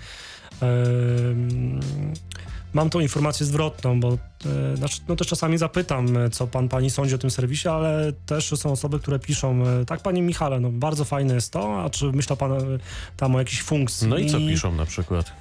mam 2.75 2.91
tą 2.91 3.01
informację 3.01 3.47
zwrotną, 3.47 4.01
bo 4.01 4.19
e, 4.73 4.77
znaczy, 4.77 5.01
no 5.09 5.17
też 5.17 5.27
czasami 5.27 5.59
zapytam, 5.59 6.17
e, 6.17 6.31
co 6.31 6.47
pan, 6.47 6.69
pani 6.69 6.91
sądzi 6.91 7.15
o 7.15 7.19
tym 7.19 7.31
serwisie, 7.31 7.69
ale 7.69 8.13
też 8.27 8.51
są 8.57 8.73
osoby, 8.73 8.99
które 8.99 9.19
piszą, 9.19 9.67
e, 9.67 9.85
tak 9.85 10.01
panie 10.01 10.23
Michale, 10.23 10.61
no 10.61 10.71
bardzo 10.71 11.05
fajne 11.05 11.35
jest 11.35 11.53
to, 11.53 11.83
a 11.83 11.91
czy 11.91 12.13
myśla 12.13 12.37
pan 12.37 12.53
tam 13.17 13.35
o 13.35 13.39
jakiejś 13.39 13.63
funkcji? 13.63 14.09
No 14.09 14.19
i 14.19 14.31
co 14.31 14.39
piszą 14.39 14.75
na 14.75 14.87
przykład? 14.87 15.33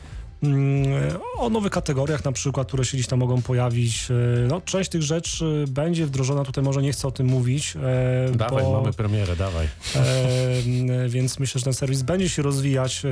Mm, 0.43 1.17
O 1.37 1.49
nowych 1.49 1.71
kategoriach 1.71 2.25
na 2.25 2.31
przykład, 2.31 2.67
które 2.67 2.85
się 2.85 2.97
gdzieś 2.97 3.07
tam 3.07 3.19
mogą 3.19 3.41
pojawić. 3.41 4.07
E, 4.11 4.47
No, 4.47 4.61
część 4.61 4.89
tych 4.89 5.01
rzeczy 5.01 5.65
będzie 5.69 6.05
wdrożona, 6.05 6.43
tutaj 6.45 6.63
może 6.63 6.81
nie 6.81 6.91
chcę 6.91 7.07
o 7.07 7.11
tym 7.11 7.27
mówić. 7.27 7.73
e, 7.75 8.31
Dawaj, 8.35 8.63
bo, 8.63 8.81
mamy 8.81 8.93
premierę, 8.93 9.35
dawaj. 9.35 9.67
e, 9.95 11.09
Więc 11.09 11.39
myślę, 11.39 11.59
że 11.59 11.63
ten 11.65 11.73
serwis 11.73 12.01
będzie 12.01 12.29
się 12.29 12.41
rozwijać 12.41 12.97
e, 13.05 13.07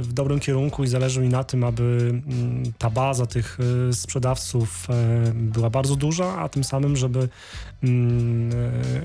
w 0.00 0.08
dobrym 0.12 0.40
kierunku 0.40 0.84
i 0.84 0.88
zależy 0.88 1.20
mi 1.20 1.28
na 1.28 1.44
tym, 1.44 1.64
aby 1.64 2.14
ta 2.78 2.90
baza 2.90 3.26
tych 3.26 3.58
e, 3.88 3.92
sprzedawców 3.92 4.86
e, 4.90 5.32
była 5.34 5.70
bardzo 5.70 5.96
duża, 5.96 6.38
a 6.38 6.48
tym 6.48 6.64
samym, 6.64 6.96
żeby 6.96 7.28
e, 7.84 7.86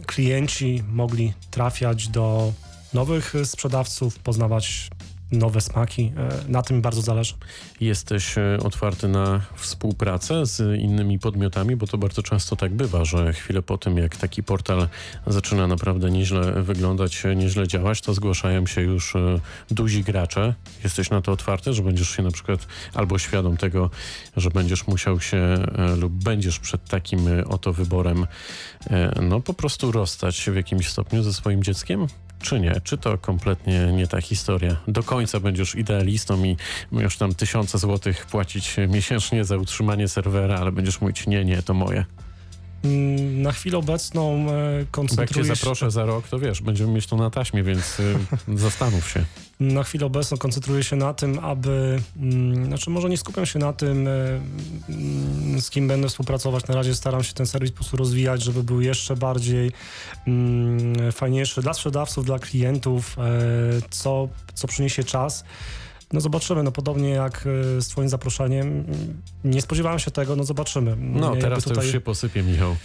klienci 0.06 0.84
mogli 0.92 1.34
trafiać 1.52 2.08
do 2.08 2.54
nowych 2.94 3.36
e, 3.36 3.46
sprzedawców, 3.46 4.20
poznawać 4.20 4.90
nowe 5.32 5.62
smaki. 5.62 6.12
E, 6.18 6.52
Na 6.52 6.62
tym 6.62 6.82
bardzo 6.82 7.02
zależy. 7.02 7.34
Jesteś 7.82 8.38
e, 8.38 8.58
otwarty 8.64 9.08
na 9.08 9.42
współpracę 9.56 10.46
z 10.46 10.80
innymi 10.80 11.20
podmiotami, 11.20 11.76
bo 11.76 11.88
to 11.88 11.98
bardzo 11.98 12.24
często 12.24 12.56
tak 12.56 12.74
bywa, 12.74 13.06
że 13.06 13.34
chwilę 13.34 13.62
po 13.62 13.78
tym, 13.78 13.98
jak 13.98 14.16
taki 14.16 14.44
portal 14.44 14.88
zaczyna 15.28 15.68
naprawdę 15.68 16.12
nieźle 16.12 16.64
wyglądać, 16.64 17.26
e, 17.26 17.36
nieźle 17.36 17.68
działać, 17.68 18.02
to 18.02 18.14
zgłaszają 18.14 18.68
się 18.68 18.82
już 18.82 19.14
duzi 19.72 20.04
gracze. 20.04 20.54
Jesteś 20.84 21.10
na 21.10 21.22
to 21.22 21.32
otwarty, 21.32 21.74
że 21.74 21.84
będziesz 21.84 22.10
się 22.10 22.24
na 22.24 22.32
przykład 22.32 22.68
albo 22.94 23.20
świadom 23.20 23.58
tego, 23.58 23.90
że 24.38 24.50
będziesz 24.50 24.88
musiał 24.88 25.20
się 25.20 25.66
lub 25.98 26.14
będziesz 26.14 26.60
przed 26.60 26.86
takim 26.86 27.20
oto 27.50 27.74
wyborem 27.74 28.28
no 29.22 29.42
po 29.42 29.54
prostu 29.54 29.92
rozstać 29.92 30.36
się 30.36 30.52
w 30.52 30.56
jakimś 30.56 30.90
stopniu 30.90 31.24
ze 31.24 31.34
swoim 31.34 31.64
dzieckiem? 31.64 32.08
Czy 32.46 32.60
nie? 32.60 32.82
Czy 32.84 32.98
to 32.98 33.18
kompletnie 33.18 33.80
nie 33.94 34.08
ta 34.08 34.22
historia? 34.22 34.76
Do 34.88 35.04
końca 35.04 35.40
będziesz 35.40 35.76
idealistą 35.76 36.44
i 36.44 36.58
już 36.92 37.18
tam 37.18 37.36
tysiące 37.36 37.78
złotych 37.78 38.26
płacić 38.26 38.76
miesięcznie 38.88 39.46
za 39.46 39.58
utrzymanie 39.58 40.08
serwera, 40.08 40.58
ale 40.58 40.72
będziesz 40.72 41.02
mówić, 41.02 41.28
nie, 41.28 41.46
nie, 41.46 41.62
to 41.62 41.74
moje. 41.74 42.06
Mm, 42.86 43.42
Na 43.42 43.52
chwilę 43.52 43.78
obecną 43.78 44.34
e, 44.34 44.46
Bo 44.46 44.52
jak 44.52 44.86
cię 44.86 44.92
koncentruję 44.92 45.46
się... 45.50 45.56
zaproszę 45.56 45.92
za 45.92 46.06
rok, 46.06 46.28
to 46.28 46.40
wiesz, 46.40 46.62
będziemy 46.62 46.94
mieć 46.94 47.08
to 47.08 47.16
na 47.16 47.30
taśmie, 47.30 47.64
więc 47.64 48.00
y, 48.00 48.16
zastanów 48.66 49.10
się. 49.10 49.26
Na 49.60 49.84
chwilę 49.84 50.06
obecną 50.06 50.38
koncentruję 50.38 50.84
się 50.84 50.96
na 50.96 51.14
tym, 51.14 51.40
aby, 51.40 52.00
mm, 52.18 52.66
znaczy 52.66 52.90
może 52.90 53.10
nie 53.10 53.18
skupiam 53.18 53.46
się 53.46 53.60
na 53.60 53.74
tym, 53.74 54.08
e, 54.08 54.12
mm, 54.90 55.62
z 55.62 55.70
kim 55.70 55.88
będę 55.88 56.08
współpracować. 56.10 56.68
Na 56.68 56.76
razie 56.76 56.96
staram 56.96 57.24
się 57.24 57.34
ten 57.34 57.46
serwis 57.46 57.72
po 57.72 57.76
prostu 57.76 57.98
rozwijać, 57.98 58.44
żeby 58.44 58.64
był 58.64 58.82
jeszcze 58.82 59.16
bardziej 59.16 59.72
fajniejszy 61.12 61.62
dla 61.62 61.74
sprzedawców, 61.74 62.26
dla 62.26 62.40
klientów, 62.40 63.16
e, 63.20 63.22
co, 63.90 64.28
co 64.54 64.68
przyniesie 64.68 65.04
czas. 65.04 65.44
No 66.16 66.22
zobaczymy, 66.22 66.64
no 66.64 66.72
podobnie 66.72 67.10
jak 67.10 67.48
e, 67.78 67.82
z 67.82 67.88
twoim 67.88 68.10
zaproszeniem. 68.10 68.86
Nie 69.44 69.62
spodziewałem 69.62 70.00
się 70.00 70.12
tego, 70.12 70.36
no 70.36 70.44
zobaczymy. 70.44 70.96
No, 71.00 71.26
Jakby 71.26 71.42
teraz 71.42 71.64
to 71.64 71.74
już 71.74 71.92
się 71.92 72.02
posypie, 72.02 72.44
Michał. 72.44 72.76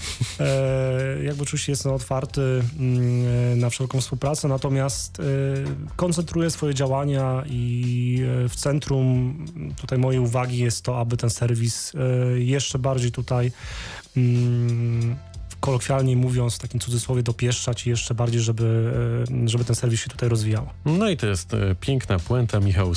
E, 0.41 1.23
jakby 1.23 1.43
oczywiście 1.43 1.73
jestem 1.73 1.93
otwarty 1.93 2.41
mm, 2.79 3.53
e, 3.53 3.57
na 3.57 3.71
wszelką 3.71 4.01
współpracę, 4.01 4.49
natomiast 4.49 5.21
e, 5.21 5.23
koncentruję 5.97 6.51
swoje 6.51 6.75
działania 6.75 7.43
i 7.47 8.23
e, 8.45 8.49
w 8.49 8.57
centrum 8.57 9.37
tutaj 9.81 9.99
mojej 9.99 10.21
uwagi 10.21 10.59
jest 10.59 10.85
to, 10.85 10.99
aby 11.01 11.17
ten 11.17 11.31
serwis 11.31 11.93
e, 11.95 12.41
jeszcze 12.41 12.79
bardziej 12.79 13.13
tutaj 13.13 13.53
mm, 14.17 15.17
kolokwialnie 15.61 16.17
mówiąc, 16.17 16.55
w 16.55 16.59
takim 16.59 16.81
cudzysłowie 16.81 17.23
dopieszczać 17.23 17.87
i 17.87 17.91
jeszcze 17.91 18.15
bardziej, 18.15 18.41
żeby, 18.41 18.93
e, 19.45 19.49
żeby 19.49 19.65
ten 19.65 19.77
serwis 19.77 20.01
się 20.01 20.09
tutaj 20.09 20.29
rozwijał. 20.29 20.67
No 20.85 21.09
i 21.09 21.17
to 21.17 21.27
jest 21.27 21.55
e, 21.55 21.75
piękna 21.81 22.19
puenta. 22.19 22.61
Michał 22.61 22.95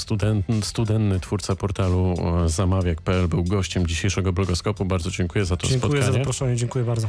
studenny, 0.61 1.19
twórca 1.19 1.55
portalu 1.55 2.15
e, 2.45 2.49
zamawiak.pl 2.49 3.27
był 3.27 3.43
gościem 3.43 3.87
dzisiejszego 3.87 4.33
blogoskopu. 4.33 4.85
Bardzo 4.85 5.11
dziękuję 5.11 5.45
za 5.45 5.57
to 5.57 5.67
Dziękuję 5.67 5.91
spotkanie. 5.91 6.13
za 6.13 6.19
zaproszenie, 6.19 6.55
dziękuję 6.55 6.85
bardzo. 6.85 7.07